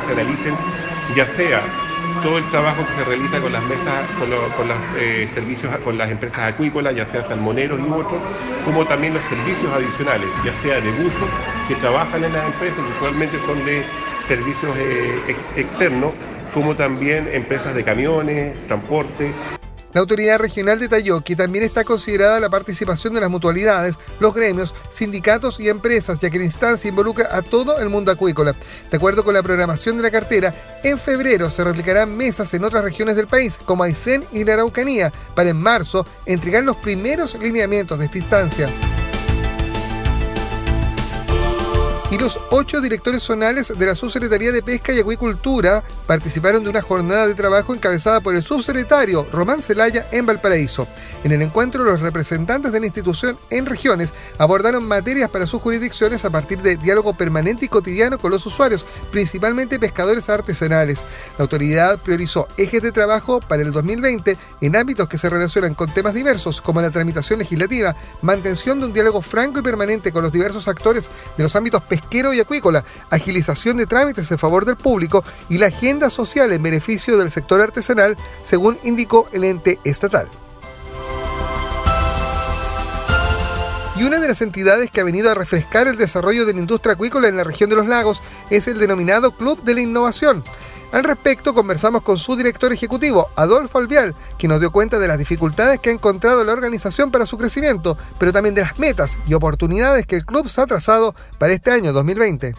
se 0.08 0.16
realicen, 0.16 0.56
ya 1.16 1.26
sea 1.38 1.64
todo 2.24 2.40
el 2.40 2.50
trabajo 2.50 2.86
que 2.86 2.96
se 2.96 3.04
realiza 3.06 3.40
con 3.40 3.54
las 3.54 3.64
mesas, 3.64 4.10
con, 4.58 4.68
los 4.68 4.78
eh, 4.98 5.30
servicios, 5.34 5.74
con 5.86 5.98
las 5.98 6.12
empresas 6.12 6.40
acuícolas, 6.40 6.94
ya 6.94 7.06
sea 7.06 7.26
salmoneros 7.26 7.80
y 7.80 7.90
otros, 7.90 8.20
como 8.66 8.86
también 8.86 9.14
los 9.14 9.24
servicios 9.30 9.72
adicionales, 9.72 10.28
ya 10.44 10.62
sea 10.62 10.82
de 10.82 10.92
buzos 10.92 11.30
que 11.70 11.76
trabajan 11.76 12.24
en 12.26 12.34
las 12.34 12.46
empresas, 12.48 12.80
usualmente 12.98 13.40
son 13.46 13.64
de 13.64 13.86
servicios 14.30 14.78
eh, 14.78 15.36
externos, 15.58 16.14
como 16.54 16.76
también 16.76 17.28
empresas 17.34 17.76
de 17.76 17.84
camiones, 17.84 18.68
transporte. 18.68 19.34
La 19.92 20.02
autoridad 20.02 20.38
regional 20.38 20.80
detalló 20.80 21.22
que 21.22 21.36
también 21.36 21.64
está 21.64 21.84
considerada 21.84 22.40
la 22.40 22.50
participación 22.50 23.16
de 23.16 23.22
las 23.22 23.30
mutualidades, 23.32 23.98
los 24.20 24.36
gremios, 24.36 24.76
sindicatos 24.92 25.60
y 25.60 25.68
empresas, 25.68 26.20
ya 26.20 26.30
que 26.30 26.38
la 26.38 26.44
instancia 26.44 26.90
involucra 26.90 27.36
a 27.36 27.42
todo 27.42 27.80
el 27.80 27.90
mundo 27.90 28.12
acuícola. 28.12 28.56
De 28.92 28.98
acuerdo 28.98 29.24
con 29.24 29.34
la 29.34 29.42
programación 29.42 29.98
de 29.98 30.04
la 30.04 30.12
cartera, 30.12 30.54
en 30.84 31.00
febrero 31.00 31.50
se 31.50 31.64
replicarán 31.64 32.16
mesas 32.16 32.54
en 32.54 32.66
otras 32.66 32.84
regiones 32.84 33.16
del 33.16 33.26
país, 33.26 33.58
como 33.66 33.84
Aysén 33.84 34.24
y 34.32 34.44
la 34.44 34.54
Araucanía, 34.54 35.12
para 35.36 35.50
en 35.50 35.58
marzo 35.58 36.06
entregar 36.28 36.64
los 36.64 36.78
primeros 36.78 37.34
lineamientos 37.40 37.98
de 37.98 38.06
esta 38.06 38.20
instancia 38.20 38.70
y 42.12 42.18
los 42.18 42.40
ocho 42.50 42.82
directores 42.82 43.22
zonales 43.22 43.72
de 43.78 43.86
la 43.86 43.94
Subsecretaría 43.94 44.52
de 44.52 44.64
Pesca 44.64 44.92
y 44.92 45.00
Acuicultura 45.00 45.84
participaron 46.08 46.64
de 46.64 46.70
una 46.72 46.82
jornada 46.82 47.28
de 47.28 47.36
trabajo 47.36 47.74
encabezada 47.74 48.20
por 48.20 48.36
el 48.36 48.42
subsecretario 48.42 49.28
Román 49.32 49.62
Celaya 49.62 50.08
en 50.12 50.26
Valparaíso. 50.26 50.88
En 51.24 51.32
el 51.32 51.42
encuentro, 51.44 51.84
los 51.84 52.00
representantes 52.00 52.72
de 52.72 52.80
la 52.80 52.88
institución 52.88 53.38
en 53.52 53.68
regiones 53.68 54.14
abordaron 54.40 54.86
materias 54.86 55.30
para 55.30 55.46
sus 55.46 55.62
jurisdicciones 55.62 56.26
a 56.26 56.32
partir 56.32 56.62
de 56.62 56.78
diálogo 56.78 57.14
permanente 57.14 57.66
y 57.66 57.70
cotidiano 57.70 58.18
con 58.18 58.32
los 58.32 58.46
usuarios, 58.46 58.86
principalmente 59.12 59.80
pescadores 59.80 60.30
artesanales. 60.30 61.06
La 61.38 61.44
autoridad 61.44 62.00
priorizó 62.00 62.48
ejes 62.58 62.82
de 62.82 62.92
trabajo 62.92 63.40
para 63.40 63.62
el 63.62 63.72
2020 63.72 64.36
en 64.62 64.76
ámbitos 64.76 65.08
que 65.08 65.20
se 65.20 65.30
relacionan 65.30 65.76
con 65.76 65.94
temas 65.94 66.16
diversos 66.16 66.60
como 66.60 66.82
la 66.82 66.90
tramitación 66.90 67.40
legislativa, 67.40 67.96
mantención 68.24 68.80
de 68.80 68.88
un 68.88 68.94
diálogo 68.94 69.22
franco 69.22 69.60
y 69.60 69.62
permanente 69.64 70.12
con 70.12 70.24
los 70.24 70.32
diversos 70.32 70.68
actores 70.68 71.12
de 71.38 71.44
los 71.44 71.56
ámbitos 71.56 71.84
pesqueros 71.84 71.99
pesquero 72.00 72.34
y 72.34 72.40
acuícola, 72.40 72.84
agilización 73.10 73.78
de 73.78 73.86
trámites 73.86 74.32
en 74.32 74.38
favor 74.38 74.66
del 74.66 74.78
público 74.78 75.24
y 75.50 75.58
la 75.58 75.68
agenda 75.68 76.10
social 76.10 76.52
en 76.52 76.64
beneficio 76.64 77.18
del 77.18 77.32
sector 77.32 77.62
artesanal, 77.62 78.16
según 78.44 78.80
indicó 78.84 79.28
el 79.34 79.44
ente 79.44 79.80
estatal. 79.84 80.30
Y 83.96 84.04
una 84.04 84.20
de 84.20 84.30
las 84.30 84.42
entidades 84.42 84.90
que 84.90 85.02
ha 85.02 85.04
venido 85.04 85.30
a 85.30 85.36
refrescar 85.36 85.90
el 85.90 85.98
desarrollo 85.98 86.46
de 86.46 86.54
la 86.54 86.60
industria 86.60 86.94
acuícola 86.94 87.28
en 87.28 87.36
la 87.36 87.44
región 87.44 87.70
de 87.70 87.76
los 87.76 87.86
lagos 87.86 88.24
es 88.50 88.70
el 88.70 88.80
denominado 88.80 89.36
Club 89.36 89.62
de 89.64 89.74
la 89.74 89.82
Innovación. 89.82 90.42
Al 90.92 91.04
respecto, 91.04 91.54
conversamos 91.54 92.02
con 92.02 92.18
su 92.18 92.36
director 92.36 92.74
ejecutivo, 92.74 93.30
Adolfo 93.36 93.78
Alvial, 93.78 94.16
que 94.40 94.48
nos 94.48 94.60
dio 94.60 94.72
cuenta 94.72 94.98
de 94.98 95.08
las 95.08 95.20
dificultades 95.20 95.80
que 95.80 95.92
ha 95.92 95.94
encontrado 95.94 96.44
la 96.44 96.52
organización 96.52 97.12
para 97.12 97.28
su 97.28 97.38
crecimiento, 97.38 97.96
pero 98.18 98.34
también 98.34 98.56
de 98.56 98.62
las 98.62 98.80
metas 98.80 99.16
y 99.28 99.36
oportunidades 99.36 100.08
que 100.08 100.16
el 100.16 100.26
club 100.26 100.50
se 100.50 100.62
ha 100.62 100.66
trazado 100.66 101.14
para 101.38 101.54
este 101.54 101.70
año 101.70 101.94
2020. 101.94 102.56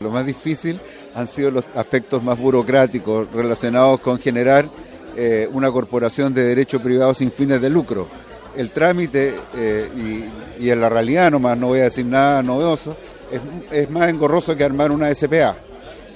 Lo 0.00 0.10
más 0.10 0.26
difícil 0.26 0.82
han 1.14 1.26
sido 1.26 1.50
los 1.50 1.64
aspectos 1.74 2.22
más 2.22 2.38
burocráticos 2.38 3.32
relacionados 3.32 4.00
con 4.00 4.18
generar 4.18 4.68
eh, 5.16 5.48
una 5.52 5.72
corporación 5.72 6.34
de 6.34 6.44
derecho 6.44 6.82
privado 6.82 7.14
sin 7.14 7.32
fines 7.32 7.62
de 7.62 7.70
lucro. 7.70 8.06
El 8.54 8.70
trámite, 8.70 9.34
eh, 9.56 10.28
y, 10.60 10.68
en 10.68 10.78
la 10.78 10.90
realidad 10.90 11.30
nomás, 11.30 11.56
no 11.56 11.68
voy 11.68 11.80
a 11.80 11.84
decir 11.84 12.04
nada 12.04 12.42
novedoso, 12.42 12.98
es, 13.30 13.40
es 13.70 13.88
más 13.88 14.08
engorroso 14.08 14.54
que 14.54 14.64
armar 14.64 14.90
una 14.90 15.12
SPA. 15.14 15.56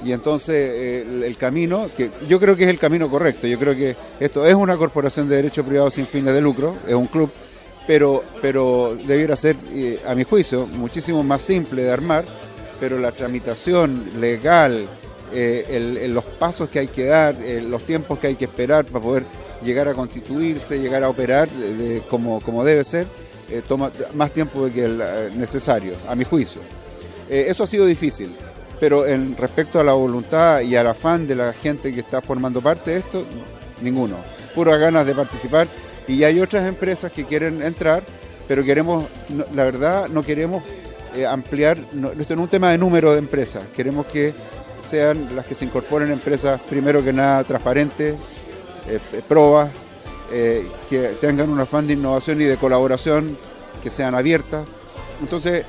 Y 0.05 0.13
entonces 0.13 1.05
el, 1.07 1.37
camino, 1.37 1.91
que 1.95 2.11
yo 2.29 2.39
creo 2.39 2.57
que 2.57 2.65
es 2.65 2.71
el 2.71 2.79
camino 2.79 3.11
correcto, 3.11 3.47
yo 3.47 3.59
creo 3.59 3.75
que 3.75 3.97
esto 4.21 4.45
es 4.45 4.55
una 4.55 4.77
corporación 4.77 5.29
de 5.29 5.37
derecho 5.37 5.65
privado 5.65 5.91
sin 5.91 6.07
fines 6.07 6.35
de 6.35 6.41
lucro, 6.41 6.77
es 6.87 6.95
un 6.95 7.07
club, 7.07 7.31
pero, 7.87 8.23
pero 8.43 8.97
debiera 9.07 9.37
ser, 9.37 9.57
eh, 9.73 10.01
a 10.07 10.15
mi 10.15 10.25
juicio, 10.25 10.67
muchísimo 10.67 11.23
más 11.23 11.43
simple 11.43 11.83
de 11.83 11.93
armar, 11.93 12.25
pero 12.79 12.99
la 12.99 13.13
tramitación 13.13 14.21
legal, 14.21 14.87
eh, 15.33 16.07
los 16.09 16.25
pasos 16.25 16.69
que 16.69 16.81
hay 16.81 16.89
que 16.89 17.05
dar, 17.05 17.37
eh, 17.43 17.63
los 17.63 17.83
tiempos 17.85 18.19
que 18.19 18.29
hay 18.29 18.35
que 18.35 18.45
esperar 18.45 18.85
para 18.85 19.03
poder 19.03 19.25
llegar 19.63 19.89
a 19.89 19.95
constituirse, 19.95 20.79
llegar 20.79 21.03
a 21.03 21.09
operar 21.09 21.49
como, 22.11 22.41
como 22.41 22.63
debe 22.63 22.85
ser, 22.85 23.07
toma 23.67 23.91
más 24.15 24.31
tiempo 24.31 24.69
que 24.73 24.85
el 24.85 25.03
necesario, 25.39 25.95
a 26.07 26.15
mi 26.15 26.25
juicio. 26.25 26.61
eso 27.29 27.65
ha 27.65 27.67
sido 27.67 27.87
difícil 27.87 28.31
pero 28.81 29.07
en 29.07 29.37
respecto 29.37 29.81
a 29.81 29.85
la 29.85 29.93
voluntad 29.93 30.61
y 30.61 30.77
al 30.77 30.87
afán 30.87 31.27
de 31.27 31.35
la 31.35 31.53
gente 31.53 31.93
que 31.93 32.01
está 32.01 32.21
formando 32.21 32.61
parte 32.61 32.93
de 32.93 32.99
esto, 32.99 33.25
ninguno. 33.81 34.17
Puras 34.55 34.79
ganas 34.79 35.07
de 35.07 35.15
participar 35.15 35.69
y 36.09 36.23
hay 36.25 36.41
otras 36.41 36.67
empresas 36.67 37.13
que 37.13 37.25
quieren 37.25 37.63
entrar, 37.63 38.03
pero 38.49 38.63
queremos, 38.63 39.07
la 39.55 39.65
verdad, 39.65 40.09
no 40.09 40.23
queremos 40.23 40.63
eh, 41.15 41.27
ampliar, 41.27 41.79
esto 42.19 42.37
no 42.37 42.43
es 42.43 42.45
un 42.45 42.49
tema 42.49 42.71
de 42.71 42.79
número 42.79 43.13
de 43.13 43.19
empresas, 43.19 43.65
queremos 43.75 44.07
que 44.07 44.35
sean 44.81 45.35
las 45.35 45.47
que 45.47 45.55
se 45.55 45.65
incorporen 45.65 46.11
empresas, 46.13 46.61
primero 46.69 47.03
que 47.03 47.13
nada, 47.13 47.43
transparentes, 47.45 48.15
eh, 48.89 48.99
eh, 49.13 49.23
probas, 49.27 49.71
que 50.29 51.17
tengan 51.21 51.51
un 51.51 51.61
afán 51.61 51.87
de 51.87 51.93
innovación 51.93 52.41
y 52.41 52.45
de 52.45 52.57
colaboración, 52.57 53.39
que 53.81 53.91
sean 53.91 54.17
abiertas. 54.17 54.67
Entonces, 55.21 55.65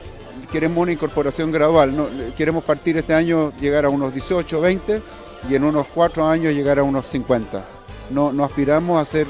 queremos 0.52 0.82
una 0.82 0.92
incorporación 0.92 1.52
gradual. 1.52 2.34
Queremos 2.36 2.64
partir 2.64 2.98
este 2.98 3.14
año, 3.14 3.54
llegar 3.60 3.86
a 3.86 3.90
unos 3.90 4.14
18, 4.14 4.62
20 4.62 5.02
y 5.50 5.56
en 5.56 5.64
unos 5.64 5.88
cuatro 5.88 6.26
años 6.26 6.54
llegar 6.54 6.80
a 6.80 6.84
unos 6.84 7.06
50. 7.08 7.64
No, 8.10 8.32
no 8.32 8.44
aspiramos 8.44 8.98
a 8.98 9.02
hacer 9.02 9.28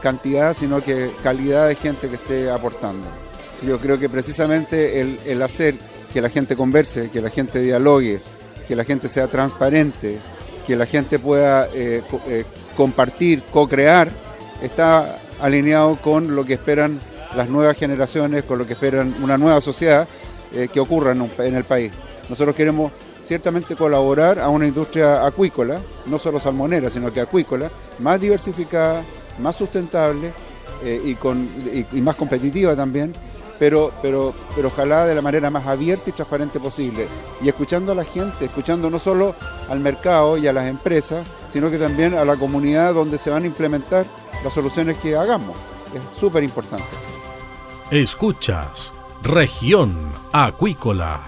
cantidad, 0.00 0.54
sino 0.54 0.82
que 0.82 1.10
calidad 1.22 1.68
de 1.68 1.74
gente 1.74 2.08
que 2.08 2.16
esté 2.16 2.50
aportando. 2.50 3.06
Yo 3.62 3.78
creo 3.78 3.98
que 3.98 4.08
precisamente 4.08 5.00
el, 5.00 5.42
hacer 5.42 5.76
que 6.12 6.22
la 6.22 6.30
gente 6.30 6.56
converse, 6.56 7.10
que 7.10 7.20
la 7.20 7.28
gente 7.28 7.60
dialogue, 7.60 8.22
que 8.66 8.74
la 8.74 8.84
gente 8.84 9.08
sea 9.08 9.28
transparente, 9.28 10.18
que 10.66 10.76
la 10.76 10.86
gente 10.86 11.18
pueda 11.18 11.66
eh, 11.74 12.02
eh, 12.26 12.44
compartir, 12.76 13.42
co-crear, 13.52 14.10
está 14.62 15.18
alineado 15.40 16.00
con 16.00 16.34
lo 16.34 16.44
que 16.44 16.54
esperan 16.54 17.00
las 17.36 17.48
nuevas 17.48 17.76
generaciones, 17.76 18.44
con 18.44 18.58
lo 18.58 18.66
que 18.66 18.72
esperan 18.72 19.14
una 19.22 19.36
nueva 19.36 19.60
sociedad 19.60 20.08
eh, 20.52 20.68
que 20.72 20.80
ocurra 20.80 21.12
en, 21.12 21.54
el 21.54 21.64
país. 21.64 21.92
Nosotros 22.28 22.54
queremos 22.56 22.92
ciertamente 23.20 23.76
colaborar 23.76 24.38
a 24.38 24.48
una 24.48 24.66
industria 24.66 25.24
acuícola, 25.24 25.80
no 26.06 26.18
solo 26.18 26.40
salmonera, 26.40 26.90
sino 26.90 27.12
que 27.12 27.20
acuícola, 27.20 27.70
más 27.98 28.20
diversificada, 28.20 29.04
más 29.38 29.56
sustentable 29.56 30.32
eh, 30.82 31.00
y, 31.04 31.14
con, 31.14 31.48
y, 31.92 32.00
más 32.00 32.16
competitiva 32.16 32.74
también, 32.74 33.12
pero, 33.58 33.92
pero, 34.00 34.34
pero 34.56 34.68
ojalá 34.68 35.06
de 35.06 35.14
la 35.14 35.22
manera 35.22 35.50
más 35.50 35.66
abierta 35.66 36.10
y 36.10 36.12
transparente 36.12 36.58
posible. 36.58 37.06
Y 37.42 37.48
escuchando 37.48 37.92
a 37.92 37.94
la 37.94 38.04
gente, 38.04 38.46
escuchando 38.46 38.90
no 38.90 38.98
solo 38.98 39.34
al 39.68 39.80
mercado 39.80 40.36
y 40.38 40.46
a 40.46 40.52
las 40.52 40.66
empresas, 40.66 41.26
sino 41.48 41.70
que 41.70 41.78
también 41.78 42.14
a 42.14 42.24
la 42.24 42.36
comunidad 42.36 42.94
donde 42.94 43.18
se 43.18 43.30
van 43.30 43.44
a 43.44 43.46
implementar 43.46 44.06
las 44.42 44.52
soluciones 44.52 44.96
que 44.96 45.14
hagamos. 45.14 45.56
Es 45.94 46.18
súper 46.18 46.42
importante. 46.42 46.84
Escuchas 47.90 48.92
Región 49.22 49.94
Acuícola. 50.32 51.20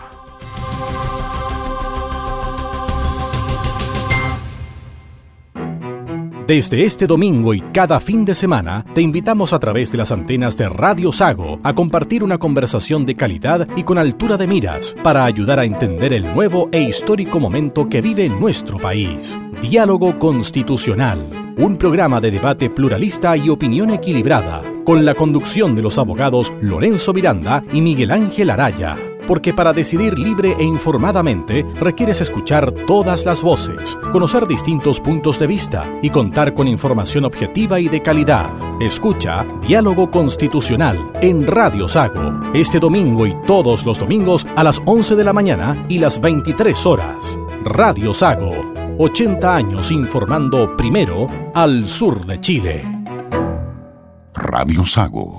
Desde 6.46 6.84
este 6.84 7.06
domingo 7.06 7.54
y 7.54 7.60
cada 7.60 8.00
fin 8.00 8.24
de 8.24 8.34
semana, 8.34 8.84
te 8.94 9.02
invitamos 9.02 9.52
a 9.52 9.58
través 9.58 9.92
de 9.92 9.98
las 9.98 10.10
antenas 10.10 10.56
de 10.56 10.68
Radio 10.68 11.12
Sago 11.12 11.60
a 11.62 11.74
compartir 11.74 12.24
una 12.24 12.38
conversación 12.38 13.04
de 13.06 13.14
calidad 13.14 13.68
y 13.76 13.84
con 13.84 13.98
altura 13.98 14.36
de 14.38 14.48
miras 14.48 14.96
para 15.04 15.24
ayudar 15.26 15.60
a 15.60 15.64
entender 15.64 16.14
el 16.14 16.34
nuevo 16.34 16.68
e 16.72 16.80
histórico 16.80 17.38
momento 17.38 17.88
que 17.88 18.00
vive 18.00 18.28
nuestro 18.28 18.78
país. 18.78 19.38
Diálogo 19.60 20.18
Constitucional, 20.18 21.54
un 21.58 21.76
programa 21.76 22.20
de 22.20 22.30
debate 22.32 22.70
pluralista 22.70 23.36
y 23.36 23.48
opinión 23.48 23.90
equilibrada, 23.90 24.62
con 24.84 25.04
la 25.04 25.14
conducción 25.14 25.74
de 25.74 25.82
los 25.82 25.98
abogados 25.98 26.52
Lorenzo 26.60 27.12
Miranda 27.12 27.62
y 27.72 27.80
Miguel 27.80 28.10
Ángel 28.10 28.50
Araya 28.50 28.96
porque 29.26 29.54
para 29.54 29.72
decidir 29.72 30.18
libre 30.18 30.54
e 30.58 30.64
informadamente 30.64 31.64
requieres 31.80 32.20
escuchar 32.20 32.72
todas 32.72 33.24
las 33.24 33.42
voces, 33.42 33.98
conocer 34.12 34.46
distintos 34.46 35.00
puntos 35.00 35.38
de 35.38 35.46
vista 35.46 35.86
y 36.02 36.10
contar 36.10 36.54
con 36.54 36.68
información 36.68 37.24
objetiva 37.24 37.80
y 37.80 37.88
de 37.88 38.02
calidad. 38.02 38.50
Escucha 38.80 39.46
Diálogo 39.66 40.10
Constitucional 40.10 41.10
en 41.20 41.46
Radio 41.46 41.88
Sago, 41.88 42.40
este 42.54 42.78
domingo 42.78 43.26
y 43.26 43.34
todos 43.46 43.86
los 43.86 43.98
domingos 43.98 44.46
a 44.56 44.64
las 44.64 44.82
11 44.84 45.16
de 45.16 45.24
la 45.24 45.32
mañana 45.32 45.84
y 45.88 45.98
las 45.98 46.20
23 46.20 46.86
horas. 46.86 47.38
Radio 47.64 48.12
Sago, 48.12 48.52
80 48.98 49.54
años 49.56 49.90
informando 49.90 50.76
primero 50.76 51.28
al 51.54 51.86
sur 51.88 52.24
de 52.26 52.40
Chile. 52.40 53.01
Radio 54.34 54.84
Sago 54.86 55.38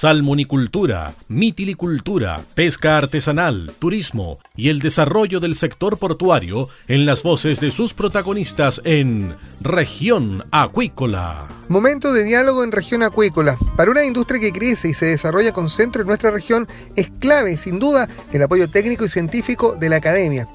salmonicultura, 0.00 1.12
mitilicultura, 1.28 2.40
pesca 2.54 2.96
artesanal, 2.96 3.70
turismo 3.78 4.38
y 4.56 4.70
el 4.70 4.78
desarrollo 4.78 5.40
del 5.40 5.56
sector 5.56 5.98
portuario 5.98 6.70
en 6.88 7.04
las 7.04 7.22
voces 7.22 7.60
de 7.60 7.70
sus 7.70 7.92
protagonistas 7.92 8.80
en 8.84 9.34
Región 9.60 10.46
Acuícola. 10.52 11.48
Momento 11.68 12.14
de 12.14 12.24
diálogo 12.24 12.64
en 12.64 12.72
Región 12.72 13.02
Acuícola. 13.02 13.58
Para 13.76 13.90
una 13.90 14.06
industria 14.06 14.40
que 14.40 14.52
crece 14.52 14.88
y 14.88 14.94
se 14.94 15.04
desarrolla 15.04 15.52
con 15.52 15.68
centro 15.68 16.00
en 16.00 16.08
nuestra 16.08 16.30
región, 16.30 16.66
es 16.96 17.10
clave, 17.10 17.58
sin 17.58 17.78
duda, 17.78 18.08
el 18.32 18.42
apoyo 18.42 18.70
técnico 18.70 19.04
y 19.04 19.10
científico 19.10 19.76
de 19.76 19.90
la 19.90 19.96
academia. 19.96 20.48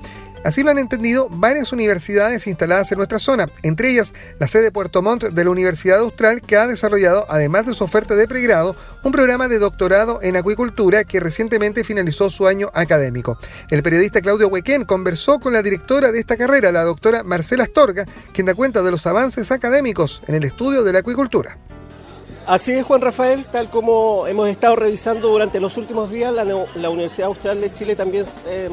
Así 0.45 0.61
lo 0.61 0.69
han 0.69 0.77
entendido 0.77 1.27
varias 1.31 1.73
universidades 1.73 2.45
instaladas 2.45 2.91
en 2.91 2.99
nuestra 2.99 3.17
zona, 3.17 3.49
entre 3.63 3.89
ellas 3.89 4.13
la 4.39 4.47
sede 4.47 4.71
Puerto 4.71 5.01
Montt 5.01 5.23
de 5.23 5.43
la 5.43 5.49
Universidad 5.49 5.97
Austral, 5.97 6.39
que 6.43 6.55
ha 6.55 6.67
desarrollado, 6.67 7.25
además 7.29 7.65
de 7.65 7.73
su 7.73 7.83
oferta 7.83 8.15
de 8.15 8.27
pregrado, 8.27 8.75
un 9.01 9.11
programa 9.11 9.47
de 9.47 9.57
doctorado 9.57 10.19
en 10.21 10.35
acuicultura 10.35 11.03
que 11.03 11.19
recientemente 11.19 11.83
finalizó 11.83 12.29
su 12.29 12.45
año 12.45 12.69
académico. 12.75 13.39
El 13.71 13.81
periodista 13.81 14.21
Claudio 14.21 14.47
Huequén 14.47 14.85
conversó 14.85 15.39
con 15.39 15.51
la 15.51 15.63
directora 15.63 16.11
de 16.11 16.19
esta 16.19 16.37
carrera, 16.37 16.71
la 16.71 16.83
doctora 16.83 17.23
Marcela 17.23 17.63
Astorga, 17.63 18.05
quien 18.31 18.45
da 18.45 18.53
cuenta 18.53 18.83
de 18.83 18.91
los 18.91 19.07
avances 19.07 19.49
académicos 19.51 20.21
en 20.27 20.35
el 20.35 20.43
estudio 20.43 20.83
de 20.83 20.93
la 20.93 20.99
acuicultura. 20.99 21.57
Así 22.45 22.73
es, 22.73 22.85
Juan 22.85 23.01
Rafael, 23.01 23.47
tal 23.51 23.71
como 23.71 24.27
hemos 24.27 24.47
estado 24.49 24.75
revisando 24.75 25.29
durante 25.29 25.59
los 25.59 25.75
últimos 25.77 26.11
días, 26.11 26.31
la, 26.31 26.89
Universidad 26.91 27.29
Austral 27.29 27.59
de 27.59 27.73
Chile 27.73 27.95
también 27.95 28.25
eh, 28.45 28.69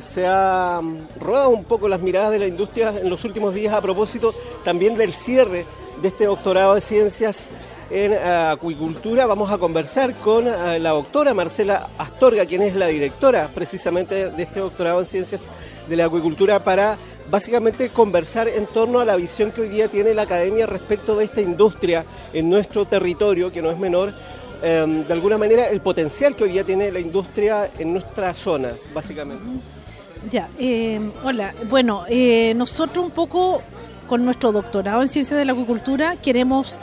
se 0.00 0.26
ha 0.26 0.80
rodado 1.20 1.50
un 1.50 1.64
poco 1.64 1.88
las 1.88 2.00
miradas 2.00 2.30
de 2.30 2.38
la 2.38 2.46
industria 2.46 2.94
en 3.00 3.10
los 3.10 3.24
últimos 3.24 3.54
días 3.54 3.74
a 3.74 3.80
propósito 3.80 4.34
también 4.64 4.96
del 4.96 5.12
cierre 5.12 5.66
de 6.00 6.08
este 6.08 6.24
doctorado 6.24 6.74
de 6.74 6.80
ciencias 6.80 7.50
en 7.92 8.12
eh, 8.12 8.18
acuicultura. 8.18 9.26
Vamos 9.26 9.50
a 9.50 9.58
conversar 9.58 10.14
con 10.16 10.46
eh, 10.46 10.78
la 10.78 10.90
doctora 10.90 11.34
Marcela 11.34 11.90
Astorga, 11.98 12.46
quien 12.46 12.62
es 12.62 12.74
la 12.74 12.86
directora 12.86 13.50
precisamente 13.54 14.30
de 14.30 14.42
este 14.42 14.60
doctorado 14.60 15.00
en 15.00 15.06
ciencias 15.06 15.50
de 15.88 15.96
la 15.96 16.06
acuicultura, 16.06 16.64
para 16.64 16.96
básicamente 17.30 17.90
conversar 17.90 18.48
en 18.48 18.66
torno 18.66 19.00
a 19.00 19.04
la 19.04 19.16
visión 19.16 19.52
que 19.52 19.60
hoy 19.60 19.68
día 19.68 19.88
tiene 19.88 20.14
la 20.14 20.22
academia 20.22 20.64
respecto 20.64 21.16
de 21.16 21.26
esta 21.26 21.42
industria 21.42 22.04
en 22.32 22.48
nuestro 22.48 22.86
territorio, 22.86 23.52
que 23.52 23.60
no 23.60 23.70
es 23.70 23.78
menor, 23.78 24.14
em, 24.62 25.06
de 25.06 25.12
alguna 25.12 25.36
manera 25.36 25.68
el 25.68 25.80
potencial 25.80 26.34
que 26.34 26.44
hoy 26.44 26.52
día 26.52 26.64
tiene 26.64 26.90
la 26.90 27.00
industria 27.00 27.70
en 27.78 27.92
nuestra 27.92 28.32
zona, 28.32 28.72
básicamente. 28.94 29.81
Ya, 30.30 30.48
eh, 30.58 31.00
hola. 31.24 31.52
Bueno, 31.68 32.04
eh, 32.08 32.54
nosotros 32.54 33.04
un 33.04 33.10
poco 33.10 33.62
con 34.06 34.24
nuestro 34.24 34.52
doctorado 34.52 35.02
en 35.02 35.08
ciencias 35.08 35.38
de 35.38 35.44
la 35.44 35.52
acuicultura 35.52 36.16
queremos 36.16 36.78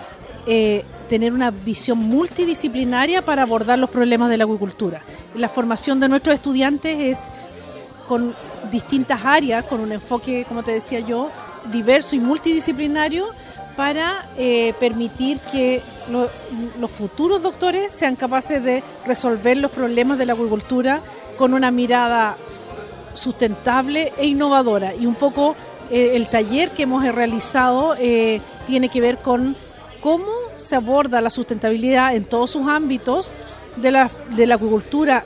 eh, 0.46 0.84
tener 1.08 1.34
una 1.34 1.52
visión 1.52 1.98
multidisciplinaria 2.00 3.22
para 3.22 3.44
abordar 3.44 3.80
los 3.80 3.90
problemas 3.90 4.30
de 4.30 4.38
la 4.38 4.44
acuicultura. 4.44 5.02
La 5.36 5.48
formación 5.48 6.00
de 6.00 6.10
nuestros 6.10 6.36
estudiantes 6.36 7.00
es 7.00 7.20
con 8.08 8.34
distintas 8.72 9.24
áreas 9.24 9.64
con 9.66 9.80
un 9.80 9.92
enfoque, 9.92 10.46
como 10.48 10.64
te 10.64 10.72
decía 10.72 11.00
yo, 11.00 11.30
diverso 11.72 12.16
y 12.16 12.20
multidisciplinario 12.20 13.28
para 13.76 14.28
eh, 14.38 14.74
permitir 14.80 15.40
que 15.52 15.82
los 16.10 16.92
futuros 16.92 17.42
doctores 17.42 17.94
sean 17.94 18.16
capaces 18.16 18.62
de 18.64 18.84
resolver 19.06 19.58
los 19.58 19.72
problemas 19.72 20.18
de 20.18 20.26
la 20.26 20.34
acuicultura 20.34 21.02
con 21.38 21.54
una 21.54 21.72
mirada 21.72 22.36
sustentable 23.20 24.14
e 24.18 24.28
innovadora. 24.28 24.96
Y 24.96 25.06
un 25.06 25.16
poco 25.16 25.56
eh, 25.92 26.12
el 26.16 26.30
taller 26.30 26.72
que 26.72 26.84
hemos 26.84 27.04
realizado 27.14 27.96
eh, 28.00 28.42
tiene 28.68 28.90
que 28.90 29.02
ver 29.02 29.18
con 29.18 29.56
cómo 30.02 30.32
se 30.56 30.76
aborda 30.76 31.22
la 31.22 31.30
sustentabilidad 31.30 32.16
en 32.16 32.26
todos 32.26 32.52
sus 32.52 32.68
ámbitos 32.68 33.34
de 33.76 33.92
la, 33.92 34.10
de 34.36 34.46
la 34.46 34.56
acuicultura 34.56 35.26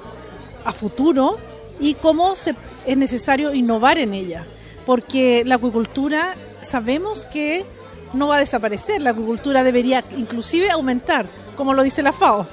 a 0.65 0.71
futuro 0.71 1.37
y 1.79 1.95
cómo 1.95 2.35
se, 2.35 2.55
es 2.85 2.97
necesario 2.97 3.53
innovar 3.53 3.97
en 3.97 4.13
ella. 4.13 4.43
Porque 4.85 5.43
la 5.45 5.55
acuicultura 5.55 6.35
sabemos 6.61 7.25
que 7.25 7.65
no 8.13 8.27
va 8.27 8.37
a 8.37 8.39
desaparecer, 8.39 9.01
la 9.01 9.11
acuicultura 9.11 9.63
debería 9.63 10.03
inclusive 10.17 10.69
aumentar, 10.69 11.25
como 11.55 11.73
lo 11.73 11.83
dice 11.83 12.03
la 12.03 12.13
FAO. 12.13 12.47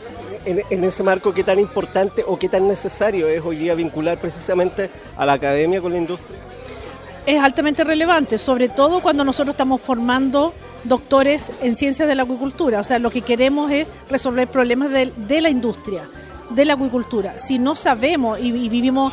En, 0.44 0.84
ese 0.84 1.02
marco, 1.02 1.34
¿qué 1.34 1.44
tan 1.44 1.58
importante 1.58 2.24
o 2.26 2.38
qué 2.38 2.48
tan 2.48 2.66
necesario 2.66 3.28
es 3.28 3.42
hoy 3.44 3.56
día 3.56 3.74
vincular 3.74 4.18
precisamente 4.18 4.90
a 5.16 5.26
la 5.26 5.34
academia 5.34 5.82
con 5.82 5.92
la 5.92 5.98
industria? 5.98 6.38
Es 7.26 7.38
altamente 7.38 7.84
relevante, 7.84 8.38
sobre 8.38 8.70
todo 8.70 9.02
cuando 9.02 9.22
nosotros 9.22 9.52
estamos 9.52 9.82
formando 9.82 10.54
doctores 10.84 11.52
en 11.60 11.76
ciencias 11.76 12.08
de 12.08 12.14
la 12.14 12.22
acuicultura. 12.22 12.80
O 12.80 12.84
sea, 12.84 12.98
lo 12.98 13.10
que 13.10 13.20
queremos 13.20 13.70
es 13.70 13.86
resolver 14.08 14.48
problemas 14.48 14.90
de, 14.90 15.40
la 15.42 15.50
industria, 15.50 16.08
de 16.48 16.64
la 16.64 16.72
acuicultura. 16.72 17.38
Si 17.38 17.58
no 17.58 17.74
sabemos 17.74 18.40
y, 18.40 18.48
y 18.48 18.68
vivimos 18.70 19.12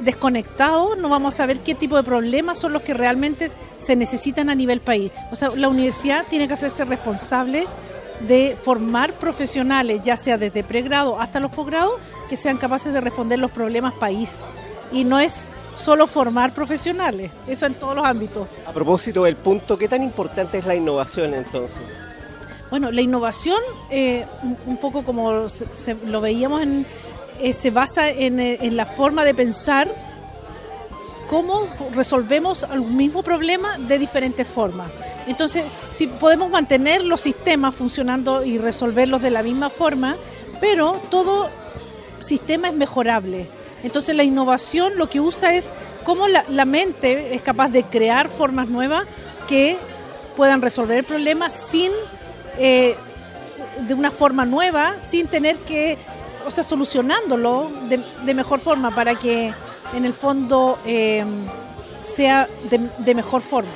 desconectados, 0.00 0.96
no 0.98 1.08
vamos 1.08 1.34
a 1.34 1.36
saber 1.38 1.58
qué 1.60 1.74
tipo 1.74 1.96
de 1.96 2.04
problemas 2.04 2.60
son 2.60 2.72
los 2.72 2.82
que 2.82 2.94
realmente 2.94 3.50
se 3.76 3.96
necesitan 3.96 4.48
a 4.50 4.54
nivel 4.54 4.80
país. 4.80 5.10
O 5.32 5.36
sea, 5.36 5.50
la 5.56 5.68
universidad 5.68 6.26
tiene 6.28 6.46
que 6.46 6.54
hacerse 6.54 6.84
responsable 6.84 7.66
de 8.20 8.56
formar 8.60 9.14
profesionales, 9.14 10.02
ya 10.02 10.16
sea 10.16 10.38
desde 10.38 10.64
pregrado 10.64 11.20
hasta 11.20 11.40
los 11.40 11.50
posgrados, 11.50 11.94
que 12.28 12.36
sean 12.36 12.56
capaces 12.56 12.92
de 12.92 13.00
responder 13.00 13.38
los 13.38 13.50
problemas 13.50 13.94
país. 13.94 14.40
Y 14.92 15.04
no 15.04 15.18
es 15.18 15.48
solo 15.76 16.06
formar 16.06 16.52
profesionales, 16.52 17.32
eso 17.46 17.66
en 17.66 17.74
todos 17.74 17.96
los 17.96 18.04
ámbitos. 18.04 18.46
A 18.66 18.72
propósito 18.72 19.24
del 19.24 19.36
punto, 19.36 19.76
¿qué 19.76 19.88
tan 19.88 20.02
importante 20.02 20.58
es 20.58 20.66
la 20.66 20.74
innovación 20.74 21.34
entonces? 21.34 21.82
Bueno, 22.70 22.90
la 22.90 23.00
innovación, 23.00 23.60
eh, 23.90 24.26
un 24.66 24.76
poco 24.78 25.04
como 25.04 25.48
se, 25.48 25.66
se, 25.74 25.94
lo 26.06 26.20
veíamos 26.20 26.62
en, 26.62 26.86
eh, 27.40 27.52
se 27.52 27.70
basa 27.70 28.08
en, 28.08 28.40
eh, 28.40 28.58
en, 28.60 28.76
la 28.76 28.86
forma 28.86 29.24
de 29.24 29.34
pensar 29.34 29.88
cómo 31.28 31.68
resolvemos 31.94 32.64
un 32.72 32.96
mismo 32.96 33.22
problema 33.22 33.78
de 33.78 33.98
diferentes 33.98 34.46
formas. 34.46 34.90
Entonces, 35.26 35.64
si 35.92 36.06
podemos 36.06 36.50
mantener 36.50 37.04
los 37.04 37.20
sistemas 37.20 37.74
funcionando 37.74 38.44
y 38.44 38.58
resolverlos 38.58 39.22
de 39.22 39.30
la 39.30 39.42
misma 39.42 39.70
forma, 39.70 40.16
pero 40.60 41.00
todo 41.10 41.48
sistema 42.20 42.68
es 42.68 42.74
mejorable. 42.74 43.48
Entonces, 43.82 44.16
la 44.16 44.24
innovación 44.24 44.96
lo 44.96 45.08
que 45.08 45.20
usa 45.20 45.54
es 45.54 45.70
cómo 46.04 46.28
la, 46.28 46.44
la 46.48 46.64
mente 46.64 47.34
es 47.34 47.42
capaz 47.42 47.68
de 47.68 47.84
crear 47.84 48.28
formas 48.28 48.68
nuevas 48.68 49.06
que 49.46 49.76
puedan 50.36 50.62
resolver 50.62 50.98
el 50.98 51.04
problema 51.04 51.50
sin 51.50 51.92
eh, 52.58 52.96
de 53.86 53.94
una 53.94 54.10
forma 54.10 54.44
nueva, 54.44 55.00
sin 55.00 55.26
tener 55.26 55.56
que 55.58 55.98
o 56.46 56.50
sea, 56.50 56.64
solucionándolo 56.64 57.70
de, 57.88 58.02
de, 58.24 58.34
mejor 58.34 58.60
forma 58.60 58.90
para 58.90 59.14
que 59.14 59.54
en 59.92 60.04
el 60.04 60.12
fondo 60.12 60.78
eh, 60.86 61.24
sea 62.04 62.48
de, 62.70 62.88
de, 62.98 63.14
mejor 63.14 63.42
forma. 63.42 63.70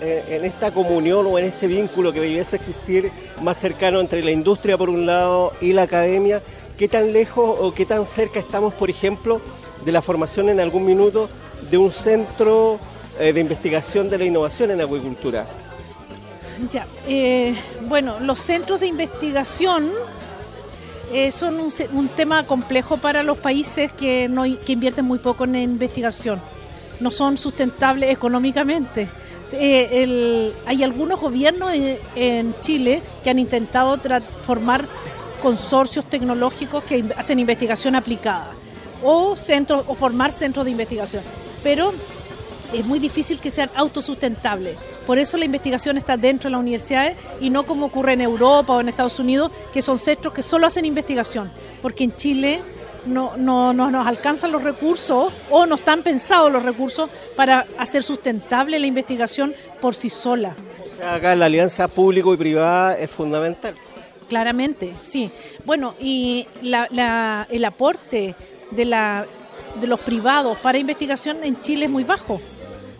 Eh, 0.00 0.24
en 0.28 0.44
esta 0.44 0.70
comunión 0.70 1.26
o 1.26 1.38
en 1.38 1.44
este 1.44 1.66
vínculo 1.66 2.12
que 2.12 2.20
debiese 2.20 2.56
existir 2.56 3.10
más 3.42 3.58
cercano 3.58 4.00
entre 4.00 4.22
la 4.22 4.30
industria 4.30 4.76
por 4.76 4.90
un 4.90 5.06
lado 5.06 5.52
y 5.60 5.72
la 5.72 5.82
academia, 5.82 6.42
¿qué 6.76 6.88
tan 6.88 7.12
lejos 7.12 7.56
o 7.60 7.72
qué 7.72 7.86
tan 7.86 8.06
cerca 8.06 8.38
estamos, 8.38 8.74
por 8.74 8.90
ejemplo, 8.90 9.40
de 9.84 9.92
la 9.92 10.02
formación 10.02 10.48
en 10.48 10.60
algún 10.60 10.84
minuto 10.84 11.28
de 11.70 11.78
un 11.78 11.90
centro 11.92 12.78
eh, 13.18 13.32
de 13.32 13.40
investigación 13.40 14.10
de 14.10 14.18
la 14.18 14.24
innovación 14.24 14.70
en 14.70 14.80
acuicultura? 14.80 15.46
Ya, 16.70 16.86
eh, 17.06 17.54
bueno, 17.82 18.18
los 18.20 18.38
centros 18.38 18.80
de 18.80 18.86
investigación 18.86 19.90
eh, 21.12 21.30
son 21.30 21.60
un, 21.92 22.08
tema 22.08 22.44
complejo 22.44 22.96
para 22.96 23.22
los 23.22 23.38
países 23.38 23.92
que, 23.92 24.28
no, 24.28 24.44
invierten 24.44 25.04
muy 25.04 25.18
poco 25.18 25.44
en 25.44 25.56
investigación. 25.56 26.40
No 27.00 27.10
son 27.10 27.36
sustentables 27.36 28.10
económicamente. 28.10 29.08
Eh, 29.52 30.52
hay 30.66 30.82
algunos 30.82 31.20
gobiernos 31.20 31.72
en, 31.72 31.98
en, 32.16 32.54
Chile 32.60 33.02
que 33.22 33.30
han 33.30 33.38
intentado 33.38 33.98
formar 34.42 34.86
consorcios 35.40 36.06
tecnológicos 36.06 36.82
que 36.82 37.04
hacen 37.16 37.38
investigación 37.38 37.94
aplicada 37.94 38.50
o, 39.02 39.36
centros, 39.36 39.84
o 39.86 39.94
formar 39.94 40.32
centros 40.32 40.64
de 40.64 40.72
investigación. 40.72 41.22
Pero 41.62 41.92
es 42.72 42.84
muy 42.84 42.98
difícil 42.98 43.38
que 43.38 43.50
sean 43.50 43.70
autosustentables. 43.74 44.76
Por 45.06 45.18
eso 45.18 45.36
la 45.36 45.44
investigación 45.44 45.96
está 45.96 46.16
dentro 46.16 46.48
de 46.48 46.52
las 46.52 46.60
universidades 46.60 47.16
y 47.40 47.50
no 47.50 47.64
como 47.64 47.86
ocurre 47.86 48.14
en 48.14 48.20
Europa 48.20 48.74
o 48.74 48.80
en 48.80 48.88
Estados 48.88 49.18
Unidos, 49.20 49.52
que 49.72 49.80
son 49.80 49.98
centros 49.98 50.34
que 50.34 50.42
solo 50.42 50.66
hacen 50.66 50.84
investigación, 50.84 51.50
porque 51.80 52.04
en 52.04 52.16
Chile 52.16 52.60
no, 53.06 53.36
no, 53.36 53.72
no 53.72 53.90
nos 53.90 54.06
alcanzan 54.06 54.52
los 54.52 54.64
recursos 54.64 55.32
o 55.50 55.66
no 55.66 55.76
están 55.76 56.02
pensados 56.02 56.52
los 56.52 56.64
recursos 56.64 57.08
para 57.36 57.66
hacer 57.78 58.02
sustentable 58.02 58.78
la 58.78 58.86
investigación 58.86 59.54
por 59.80 59.94
sí 59.94 60.10
sola. 60.10 60.54
O 60.92 60.96
sea, 60.96 61.14
acá 61.14 61.34
la 61.36 61.46
alianza 61.46 61.88
público 61.88 62.34
y 62.34 62.36
privada 62.36 62.98
es 62.98 63.10
fundamental. 63.10 63.74
Claramente, 64.28 64.92
sí. 65.00 65.30
Bueno, 65.64 65.94
y 66.00 66.46
la, 66.62 66.88
la, 66.90 67.46
el 67.48 67.64
aporte 67.64 68.34
de, 68.72 68.84
la, 68.84 69.24
de 69.80 69.86
los 69.86 70.00
privados 70.00 70.58
para 70.58 70.78
investigación 70.78 71.44
en 71.44 71.60
Chile 71.60 71.84
es 71.84 71.90
muy 71.90 72.02
bajo. 72.02 72.40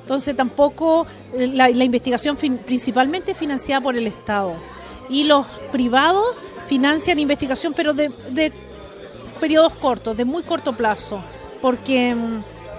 Entonces 0.07 0.37
tampoco 0.37 1.05
la, 1.35 1.69
investigación 1.69 2.37
principalmente 2.37 3.35
financiada 3.35 3.81
por 3.81 3.97
el 3.97 4.07
Estado. 4.07 4.55
Y 5.11 5.25
los 5.25 5.45
privados 5.73 6.37
financian 6.69 7.19
investigación, 7.19 7.75
pero 7.75 7.92
de, 7.92 8.12
de 8.31 8.53
periodos 9.40 9.75
cortos, 9.75 10.16
de 10.16 10.25
muy 10.25 10.45
corto 10.45 10.75
plazo, 10.75 11.21
porque 11.61 12.14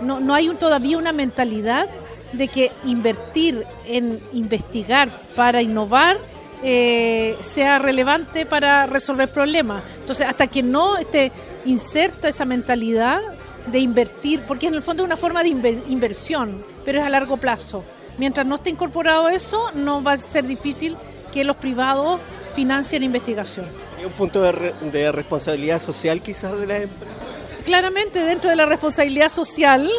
no, 0.01 0.21
no 0.21 0.33
hay 0.33 0.47
un, 0.47 0.55
todavía 0.55 0.97
una 0.97 1.11
mentalidad 1.11 1.89
de 2.31 2.47
que 2.47 2.71
invertir 2.85 3.65
en 3.85 4.21
investigar 4.31 5.09
para 5.35 5.61
innovar 5.61 6.17
eh, 6.63 7.37
sea 7.41 7.77
relevante 7.77 8.45
para 8.45 8.85
resolver 8.85 9.29
problemas. 9.29 9.83
Entonces, 9.99 10.25
hasta 10.25 10.47
que 10.47 10.63
no 10.63 10.97
esté 10.97 11.31
inserta 11.65 12.29
esa 12.29 12.45
mentalidad 12.45 13.19
de 13.67 13.79
invertir, 13.79 14.41
porque 14.47 14.67
en 14.67 14.75
el 14.75 14.81
fondo 14.81 15.03
es 15.03 15.07
una 15.07 15.17
forma 15.17 15.43
de 15.43 15.49
inver 15.49 15.83
inversión, 15.89 16.63
pero 16.87 17.01
es 17.01 17.05
a 17.05 17.09
largo 17.09 17.35
plazo. 17.35 17.83
Mientras 18.17 18.47
no 18.47 18.55
esté 18.55 18.69
incorporado 18.69 19.27
eso, 19.27 19.71
no 19.75 20.01
va 20.01 20.13
a 20.13 20.17
ser 20.19 20.47
difícil 20.47 20.95
que 21.33 21.43
los 21.43 21.57
privados 21.57 22.21
financien 22.53 23.03
investigación. 23.03 23.65
¿Hay 23.97 24.05
un 24.05 24.13
punto 24.13 24.41
de, 24.41 24.53
re 24.53 24.73
de 24.89 25.11
responsabilidad 25.11 25.81
social 25.81 26.21
quizás 26.21 26.57
de 26.57 26.65
las 26.65 26.83
empresas? 26.83 27.17
Claramente, 27.65 28.23
dentro 28.23 28.49
de 28.49 28.55
la 28.55 28.65
responsabilidad 28.65 29.27
social, 29.27 29.91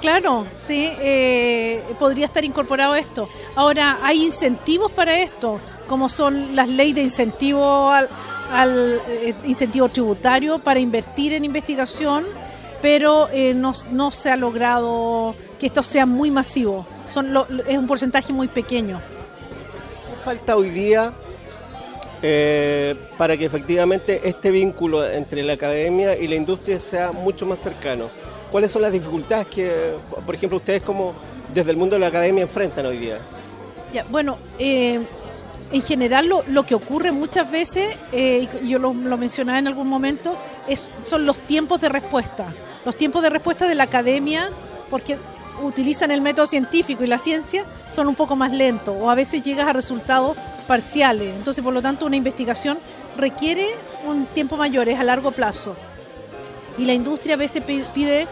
Claro, 0.00 0.46
sí, 0.54 0.92
eh, 1.00 1.82
podría 1.98 2.26
estar 2.26 2.44
incorporado 2.44 2.94
esto. 2.94 3.26
Ahora, 3.56 3.98
hay 4.02 4.22
incentivos 4.22 4.92
para 4.92 5.18
esto, 5.18 5.58
como 5.88 6.10
son 6.10 6.54
las 6.54 6.68
leyes 6.68 6.94
de 6.94 7.00
incentivo 7.00 7.90
al, 7.90 8.06
al 8.52 9.00
eh, 9.08 9.34
incentivo 9.46 9.88
tributario 9.88 10.58
para 10.58 10.78
invertir 10.78 11.32
en 11.32 11.46
investigación, 11.46 12.26
pero 12.80 13.28
eh, 13.32 13.54
no, 13.54 13.72
no, 13.90 14.10
se 14.10 14.30
ha 14.30 14.36
logrado 14.36 15.34
que 15.58 15.66
esto 15.66 15.82
sea 15.82 16.06
muy 16.06 16.30
masivo. 16.30 16.86
Son 17.08 17.32
lo, 17.32 17.46
es 17.66 17.76
un 17.76 17.86
porcentaje 17.86 18.32
muy 18.32 18.48
pequeño. 18.48 19.00
¿Qué 20.08 20.16
falta 20.24 20.56
hoy 20.56 20.70
día 20.70 21.12
eh, 22.22 22.94
para 23.16 23.36
que 23.36 23.46
efectivamente 23.46 24.20
este 24.24 24.50
vínculo 24.50 25.08
entre 25.08 25.42
la 25.42 25.54
academia 25.54 26.16
y 26.16 26.28
la 26.28 26.34
industria 26.34 26.78
sea 26.78 27.12
mucho 27.12 27.46
más 27.46 27.58
cercano? 27.58 28.08
¿Cuáles 28.50 28.70
son 28.70 28.82
las 28.82 28.92
dificultades 28.92 29.46
que, 29.48 29.94
por 30.24 30.34
ejemplo, 30.34 30.58
ustedes 30.58 30.82
como 30.82 31.14
desde 31.52 31.70
el 31.70 31.76
mundo 31.76 31.96
de 31.96 32.00
la 32.00 32.06
academia 32.06 32.42
enfrentan 32.42 32.86
hoy 32.86 32.98
día? 32.98 33.18
Ya, 33.92 34.04
bueno, 34.08 34.38
eh, 34.58 35.00
en 35.72 35.82
general 35.82 36.28
lo, 36.28 36.42
lo, 36.48 36.64
que 36.64 36.74
ocurre 36.74 37.12
muchas 37.12 37.50
veces, 37.50 37.94
eh, 38.12 38.48
yo 38.64 38.78
lo, 38.78 38.92
lo, 38.94 39.16
mencionaba 39.16 39.58
en 39.58 39.66
algún 39.66 39.88
momento, 39.88 40.36
son 40.76 41.26
los 41.26 41.38
tiempos 41.38 41.80
de 41.80 41.88
respuesta. 41.88 42.46
Los 42.84 42.96
tiempos 42.96 43.22
de 43.22 43.30
respuesta 43.30 43.66
de 43.66 43.74
la 43.74 43.84
academia, 43.84 44.50
porque 44.90 45.18
utilizan 45.62 46.10
el 46.10 46.20
método 46.20 46.46
científico 46.46 47.04
y 47.04 47.06
la 47.06 47.18
ciencia, 47.18 47.64
son 47.90 48.08
un 48.08 48.14
poco 48.14 48.36
más 48.36 48.52
lentos 48.52 48.96
o 48.98 49.10
a 49.10 49.14
veces 49.14 49.42
llegas 49.42 49.68
a 49.68 49.72
resultados 49.72 50.36
parciales. 50.66 51.34
Entonces, 51.34 51.64
por 51.64 51.72
lo 51.72 51.82
tanto, 51.82 52.06
una 52.06 52.16
investigación 52.16 52.78
requiere 53.16 53.66
un 54.06 54.26
tiempo 54.26 54.56
mayor, 54.56 54.88
es 54.88 54.98
a 55.00 55.04
largo 55.04 55.32
plazo 55.32 55.74
y 56.78 56.84
la 56.84 56.94
industria 56.94 57.34
a 57.34 57.38
veces 57.38 57.62
pide 57.62 58.26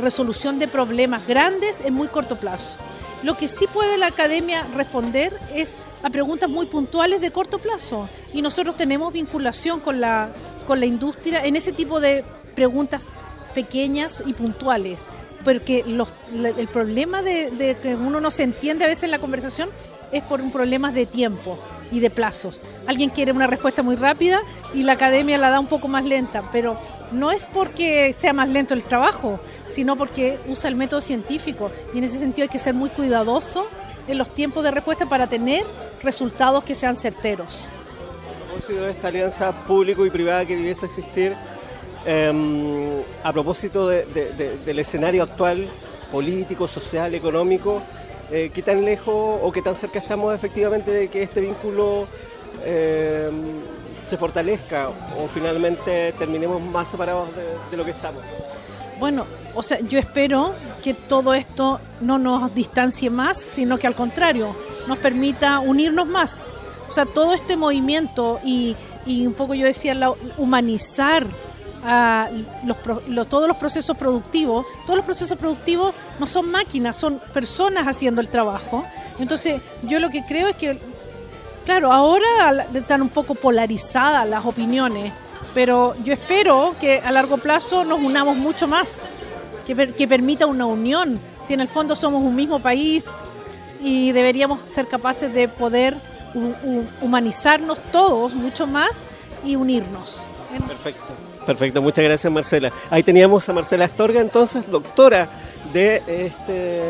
resolución 0.00 0.58
de 0.58 0.68
problemas 0.68 1.26
grandes 1.26 1.80
en 1.80 1.94
muy 1.94 2.08
corto 2.08 2.36
plazo. 2.36 2.78
Lo 3.22 3.36
que 3.36 3.48
sí 3.48 3.66
puede 3.66 3.96
la 3.96 4.06
academia 4.06 4.64
responder 4.76 5.36
es 5.54 5.74
a 6.04 6.10
preguntas 6.10 6.48
muy 6.48 6.66
puntuales 6.66 7.20
de 7.20 7.32
corto 7.32 7.58
plazo. 7.58 8.08
Y 8.32 8.42
nosotros 8.42 8.76
tenemos 8.76 9.12
vinculación 9.12 9.80
con 9.80 10.00
la, 10.00 10.28
con 10.68 10.80
la 10.80 10.86
industria 10.86 11.46
en 11.46 11.56
ese 11.56 11.72
tipo 11.72 11.98
de 11.98 12.22
preguntas 12.54 13.04
pequeñas 13.54 14.22
y 14.26 14.34
puntuales. 14.34 15.00
Porque 15.42 15.82
el 15.82 16.68
problema 16.68 17.22
de, 17.22 17.50
de 17.50 17.76
que 17.78 17.94
uno 17.94 18.20
no 18.20 18.30
se 18.30 18.42
entiende 18.42 18.84
a 18.84 18.88
veces 18.88 19.04
en 19.04 19.12
la 19.12 19.18
conversación 19.18 19.70
es 20.12 20.22
por 20.24 20.42
un 20.42 20.52
problema 20.52 20.92
de 20.92 21.06
tiempo 21.06 21.58
y 21.90 22.00
de 22.00 22.10
plazos. 22.10 22.62
Alguien 22.86 23.08
quiere 23.08 23.32
una 23.32 23.46
respuesta 23.46 23.82
muy 23.82 23.96
rápida 23.96 24.42
y 24.74 24.82
la 24.82 24.92
academia 24.92 25.38
la 25.38 25.48
da 25.48 25.58
un 25.58 25.68
poco 25.68 25.88
más 25.88 26.04
lenta, 26.04 26.42
pero 26.52 26.78
no 27.12 27.30
es 27.30 27.46
porque 27.46 28.12
sea 28.12 28.34
más 28.34 28.50
lento 28.50 28.74
el 28.74 28.82
trabajo, 28.82 29.40
sino 29.70 29.96
porque 29.96 30.38
usa 30.48 30.68
el 30.68 30.76
método 30.76 31.00
científico 31.00 31.70
y 31.94 31.98
en 31.98 32.04
ese 32.04 32.18
sentido 32.18 32.42
hay 32.42 32.50
que 32.50 32.58
ser 32.58 32.74
muy 32.74 32.90
cuidadoso 32.90 33.66
en 34.06 34.18
los 34.18 34.34
tiempos 34.34 34.64
de 34.64 34.70
respuesta 34.70 35.06
para 35.06 35.28
tener 35.28 35.64
resultados 36.02 36.62
que 36.64 36.74
sean 36.74 36.96
certeros. 36.96 37.70
Propósito 38.48 38.80
de 38.80 38.90
esta 38.90 39.08
alianza 39.08 39.52
público 39.66 40.06
y 40.06 40.10
privada 40.10 40.46
que 40.46 40.56
debiese 40.56 40.86
existir, 40.86 41.34
em, 42.06 43.02
a 43.22 43.30
propósito 43.32 43.88
del 43.88 44.78
escenario 44.78 45.22
actual 45.22 45.66
político, 46.10 46.66
social, 46.66 47.14
económico, 47.14 47.82
eh, 48.30 48.50
¿qué 48.52 48.62
tan 48.62 48.84
lejos 48.84 49.38
o 49.42 49.52
qué 49.52 49.60
tan 49.60 49.76
cerca 49.76 49.98
estamos 49.98 50.34
efectivamente 50.34 50.90
de 50.90 51.08
que 51.08 51.22
este 51.22 51.42
vínculo 51.42 52.06
em, 52.64 53.60
se 54.02 54.16
fortalezca 54.16 54.88
o 54.88 55.28
finalmente 55.28 56.12
terminemos 56.18 56.60
más 56.62 56.88
separados 56.88 57.28
de 57.70 57.76
lo 57.76 57.84
que 57.84 57.90
estamos? 57.90 58.22
Bueno, 58.98 59.26
o 59.54 59.62
sea, 59.62 59.78
yo 59.80 59.98
espero 59.98 60.54
que 60.82 60.94
todo 60.94 61.34
esto 61.34 61.80
no 62.00 62.18
nos 62.18 62.52
distancie 62.54 63.10
más, 63.10 63.38
sino 63.38 63.78
que 63.78 63.86
al 63.86 63.94
contrario, 63.94 64.56
nos 64.86 64.98
permita 64.98 65.60
unirnos 65.60 66.06
más. 66.06 66.46
O 66.88 66.92
sea, 66.92 67.04
todo 67.06 67.34
este 67.34 67.56
movimiento 67.56 68.40
y, 68.44 68.76
un 69.06 69.34
poco 69.34 69.54
yo 69.54 69.66
decía, 69.66 69.96
humanizar 70.36 71.26
a 71.84 72.28
los, 72.64 73.28
todos 73.28 73.46
los 73.46 73.56
procesos 73.56 73.96
productivos, 73.96 74.66
todos 74.84 74.96
los 74.96 75.04
procesos 75.04 75.38
productivos 75.38 75.94
no 76.18 76.26
son 76.26 76.50
máquinas, 76.50 76.96
son 76.96 77.20
personas 77.32 77.86
haciendo 77.86 78.20
el 78.20 78.28
trabajo. 78.28 78.84
Entonces, 79.18 79.62
yo 79.82 79.98
lo 79.98 80.10
que 80.10 80.24
creo 80.24 80.48
es 80.48 80.56
que, 80.56 80.78
claro, 81.64 81.92
ahora 81.92 82.66
están 82.74 83.02
un 83.02 83.10
poco 83.10 83.34
polarizadas 83.34 84.26
las 84.28 84.44
opiniones 84.44 85.12
pero 85.54 85.94
yo 86.04 86.12
espero 86.12 86.74
que 86.80 87.00
a 87.00 87.10
largo 87.10 87.38
plazo 87.38 87.84
nos 87.84 88.00
unamos 88.00 88.36
mucho 88.36 88.68
más, 88.68 88.86
que, 89.66 89.92
que 89.92 90.08
permita 90.08 90.46
una 90.46 90.66
unión, 90.66 91.20
si 91.42 91.54
en 91.54 91.60
el 91.60 91.68
fondo 91.68 91.96
somos 91.96 92.22
un 92.22 92.34
mismo 92.34 92.58
país 92.60 93.06
y 93.82 94.12
deberíamos 94.12 94.60
ser 94.70 94.86
capaces 94.86 95.32
de 95.32 95.48
poder 95.48 95.96
humanizarnos 97.00 97.80
todos 97.92 98.34
mucho 98.34 98.66
más 98.66 99.04
y 99.44 99.56
unirnos. 99.56 100.22
Perfecto, 100.66 101.12
perfecto, 101.46 101.82
muchas 101.82 102.04
gracias 102.04 102.32
Marcela. 102.32 102.72
Ahí 102.90 103.02
teníamos 103.02 103.48
a 103.48 103.52
Marcela 103.52 103.84
Astorga, 103.84 104.20
entonces 104.20 104.68
doctora 104.70 105.28
de 105.72 106.02
este 106.06 106.82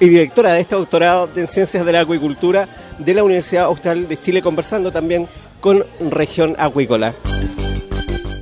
y 0.00 0.08
directora 0.08 0.52
de 0.52 0.60
este 0.60 0.74
doctorado 0.74 1.28
en 1.36 1.46
Ciencias 1.46 1.84
de 1.84 1.92
la 1.92 2.00
Acuicultura 2.00 2.68
de 2.98 3.14
la 3.14 3.22
Universidad 3.22 3.64
Austral 3.64 4.08
de 4.08 4.16
Chile, 4.16 4.42
conversando 4.42 4.90
también 4.90 5.28
con 5.60 5.84
Región 6.10 6.56
Acuícola. 6.58 7.14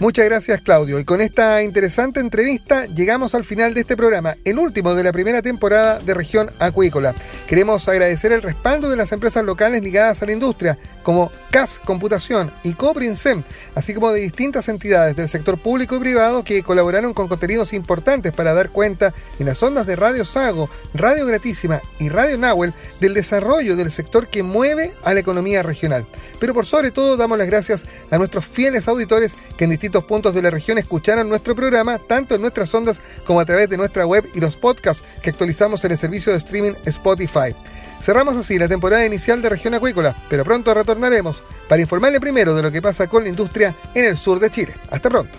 Muchas 0.02 0.24
gracias 0.24 0.60
Claudio 0.62 0.98
y 0.98 1.04
con 1.04 1.20
esta 1.20 1.62
interesante 1.62 2.18
entrevista 2.18 2.86
llegamos 2.86 3.36
al 3.36 3.44
final 3.44 3.72
de 3.72 3.82
este 3.82 3.96
programa, 3.96 4.34
el 4.44 4.58
último 4.58 4.96
de 4.96 5.04
la 5.04 5.12
primera 5.12 5.42
temporada 5.42 6.00
de 6.00 6.12
Región 6.12 6.50
Acuícola. 6.58 7.14
Queremos 7.46 7.86
agradecer 7.86 8.32
el 8.32 8.42
respaldo 8.42 8.90
de 8.90 8.96
las 8.96 9.12
empresas 9.12 9.44
locales 9.44 9.80
ligadas 9.80 10.20
a 10.20 10.26
la 10.26 10.32
industria 10.32 10.76
como 11.04 11.30
CAS 11.52 11.78
Computación 11.78 12.52
y 12.64 12.74
Coprinsem, 12.74 13.44
así 13.76 13.94
como 13.94 14.10
de 14.10 14.18
distintas 14.18 14.68
entidades 14.68 15.14
del 15.14 15.28
sector 15.28 15.56
público 15.56 15.94
y 15.94 16.00
privado 16.00 16.42
que 16.42 16.64
colaboraron 16.64 17.14
con 17.14 17.28
contenidos 17.28 17.72
importantes 17.72 18.32
para 18.32 18.54
dar 18.54 18.70
cuenta 18.70 19.14
en 19.38 19.46
las 19.46 19.62
ondas 19.62 19.86
de 19.86 19.94
Radio 19.94 20.24
Sago, 20.24 20.68
Radio 20.94 21.26
Gratísima 21.26 21.80
y 22.00 22.08
Radio 22.08 22.38
Nahuel 22.38 22.74
del 22.98 23.14
desarrollo 23.14 23.76
del 23.76 23.92
sector 23.92 24.26
que 24.26 24.42
mueve 24.42 24.94
a 25.04 25.14
la 25.14 25.20
economía 25.20 25.62
regional. 25.62 26.06
Pero 26.40 26.54
por 26.54 26.66
sobre 26.66 26.90
todo 26.90 27.16
damos 27.16 27.38
las 27.38 27.46
gracias 27.46 27.86
a 28.10 28.18
nuestros 28.18 28.44
fieles 28.46 28.88
auditores 28.88 29.36
que 29.56 29.62
en 29.62 29.70
distintos 29.70 29.91
puntos 30.00 30.34
de 30.34 30.42
la 30.42 30.50
región 30.50 30.78
escucharon 30.78 31.28
nuestro 31.28 31.54
programa, 31.54 31.98
tanto 31.98 32.34
en 32.34 32.40
nuestras 32.40 32.74
ondas 32.74 33.00
como 33.26 33.40
a 33.40 33.44
través 33.44 33.68
de 33.68 33.76
nuestra 33.76 34.06
web 34.06 34.28
y 34.34 34.40
los 34.40 34.56
podcasts 34.56 35.04
que 35.22 35.30
actualizamos 35.30 35.84
en 35.84 35.92
el 35.92 35.98
servicio 35.98 36.32
de 36.32 36.38
streaming 36.38 36.72
Spotify. 36.86 37.54
Cerramos 38.00 38.36
así 38.36 38.58
la 38.58 38.68
temporada 38.68 39.06
inicial 39.06 39.40
de 39.42 39.48
Región 39.48 39.74
Acuícola, 39.74 40.16
pero 40.28 40.44
pronto 40.44 40.74
retornaremos 40.74 41.44
para 41.68 41.82
informarle 41.82 42.18
primero 42.18 42.54
de 42.54 42.62
lo 42.62 42.72
que 42.72 42.82
pasa 42.82 43.06
con 43.06 43.22
la 43.22 43.28
industria 43.28 43.76
en 43.94 44.06
el 44.06 44.16
sur 44.16 44.40
de 44.40 44.50
Chile. 44.50 44.74
Hasta 44.90 45.08
pronto. 45.08 45.38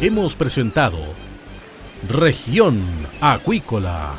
Hemos 0.00 0.36
presentado 0.36 0.98
Región 2.08 2.82
Acuícola. 3.20 4.14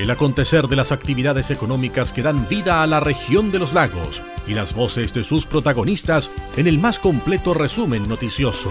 El 0.00 0.10
acontecer 0.10 0.66
de 0.66 0.76
las 0.76 0.92
actividades 0.92 1.50
económicas 1.50 2.10
que 2.14 2.22
dan 2.22 2.48
vida 2.48 2.82
a 2.82 2.86
la 2.86 3.00
región 3.00 3.52
de 3.52 3.58
los 3.58 3.74
lagos 3.74 4.22
y 4.46 4.54
las 4.54 4.74
voces 4.74 5.12
de 5.12 5.24
sus 5.24 5.44
protagonistas 5.44 6.30
en 6.56 6.66
el 6.66 6.78
más 6.78 6.98
completo 6.98 7.52
resumen 7.52 8.08
noticioso. 8.08 8.70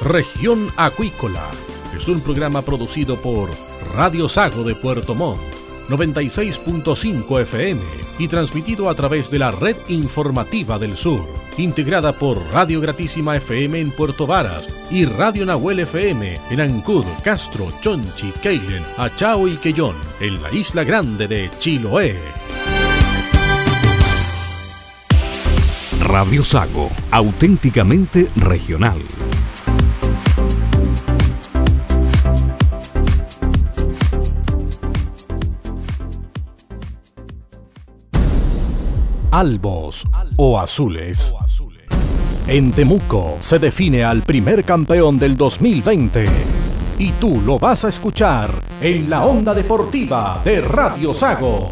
Región 0.00 0.70
Acuícola 0.76 1.50
es 1.96 2.06
un 2.06 2.20
programa 2.20 2.62
producido 2.62 3.20
por 3.20 3.50
Radio 3.92 4.28
Sago 4.28 4.62
de 4.62 4.76
Puerto 4.76 5.16
Montt, 5.16 5.42
96.5 5.88 7.40
FM 7.42 7.82
y 8.18 8.28
transmitido 8.28 8.88
a 8.88 8.94
través 8.94 9.30
de 9.30 9.38
la 9.38 9.50
Red 9.50 9.76
Informativa 9.88 10.78
del 10.78 10.96
Sur 10.96 11.38
integrada 11.58 12.12
por 12.12 12.38
Radio 12.52 12.80
Gratísima 12.80 13.36
FM 13.36 13.80
en 13.80 13.90
Puerto 13.90 14.26
Varas 14.26 14.68
y 14.90 15.04
Radio 15.04 15.44
Nahuel 15.46 15.80
FM 15.80 16.40
en 16.50 16.60
Ancud, 16.60 17.04
Castro, 17.22 17.72
Chonchi, 17.80 18.32
Keilen, 18.42 18.84
Achao 18.96 19.48
y 19.48 19.56
Quellón, 19.56 19.96
en 20.20 20.42
la 20.42 20.52
isla 20.52 20.84
grande 20.84 21.26
de 21.26 21.50
Chiloé. 21.58 22.18
Radio 26.00 26.44
Sago, 26.44 26.90
auténticamente 27.10 28.28
regional. 28.36 29.02
Albos 39.30 40.04
o 40.36 40.58
azules. 40.58 41.34
En 42.46 42.72
Temuco 42.72 43.36
se 43.40 43.58
define 43.58 44.04
al 44.04 44.22
primer 44.22 44.64
campeón 44.64 45.18
del 45.18 45.36
2020. 45.36 46.24
Y 46.98 47.12
tú 47.12 47.40
lo 47.42 47.58
vas 47.58 47.84
a 47.84 47.88
escuchar 47.88 48.64
en 48.80 49.10
la 49.10 49.24
onda 49.24 49.54
deportiva 49.54 50.40
de 50.44 50.60
Radio 50.62 51.12
Sago. 51.12 51.68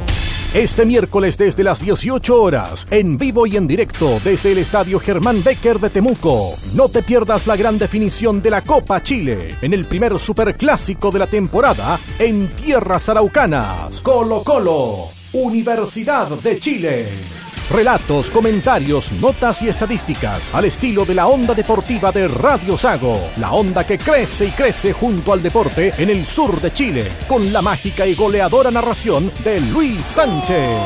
Este 0.55 0.87
miércoles 0.87 1.37
desde 1.37 1.65
las 1.65 1.81
18 1.81 2.41
horas, 2.41 2.87
en 2.91 3.19
vivo 3.19 3.47
y 3.47 3.57
en 3.57 3.67
directo 3.67 4.21
desde 4.23 4.53
el 4.53 4.59
Estadio 4.59 5.01
Germán 5.01 5.43
Becker 5.43 5.79
de 5.81 5.91
Temuco. 5.91 6.55
No 6.75 6.89
te 6.89 7.03
pierdas 7.03 7.47
la 7.47 7.57
gran 7.57 7.79
definición 7.79 8.41
de 8.41 8.51
la 8.51 8.63
Copa 8.63 9.03
Chile 9.03 9.57
en 9.61 9.75
el 9.75 9.87
primer 9.87 10.19
superclásico 10.19 11.11
de 11.11 11.19
la 11.19 11.27
temporada 11.27 11.99
en 12.19 12.49
tierras 12.49 13.09
araucanas. 13.09 14.01
Colo 14.03 14.43
Colo, 14.45 15.09
Universidad 15.33 16.29
de 16.29 16.61
Chile. 16.61 17.07
Relatos, 17.71 18.31
comentarios, 18.31 19.11
notas 19.11 19.61
y 19.61 19.69
estadísticas 19.69 20.55
al 20.55 20.67
estilo 20.67 21.05
de 21.05 21.15
la 21.15 21.27
onda 21.27 21.53
deportiva 21.53 22.13
de 22.13 22.29
Radio 22.29 22.79
Sago. 22.79 23.21
La 23.39 23.51
onda 23.53 23.85
que 23.85 23.99
crece 23.99 24.47
y 24.47 24.51
crece 24.51 24.93
junto 24.93 25.33
al 25.33 25.43
deporte 25.43 25.93
en 25.99 26.11
el 26.11 26.27
sur 26.27 26.61
de 26.61 26.73
Chile, 26.73 27.09
con 27.27 27.53
la 27.53 27.63
mágica 27.63 28.07
y 28.07 28.15
goleadora 28.15 28.71
narración 28.71 29.33
de 29.43 29.61
Luis 29.61 30.01
Sánchez. 30.07 30.79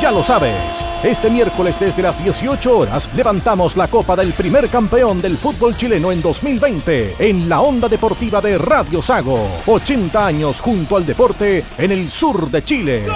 Ya 0.00 0.10
lo 0.10 0.24
sabes, 0.24 0.84
este 1.04 1.30
miércoles 1.30 1.78
desde 1.78 2.02
las 2.02 2.22
18 2.22 2.78
horas 2.78 3.08
levantamos 3.14 3.76
la 3.76 3.86
copa 3.86 4.16
del 4.16 4.32
primer 4.32 4.68
campeón 4.68 5.22
del 5.22 5.36
fútbol 5.36 5.76
chileno 5.76 6.10
en 6.10 6.20
2020 6.20 7.16
en 7.20 7.48
la 7.48 7.60
onda 7.60 7.88
deportiva 7.88 8.40
de 8.40 8.58
Radio 8.58 9.00
Sago. 9.00 9.38
80 9.64 10.26
años 10.26 10.60
junto 10.60 10.96
al 10.96 11.06
deporte 11.06 11.64
en 11.78 11.92
el 11.92 12.10
sur 12.10 12.50
de 12.50 12.64
Chile. 12.64 13.06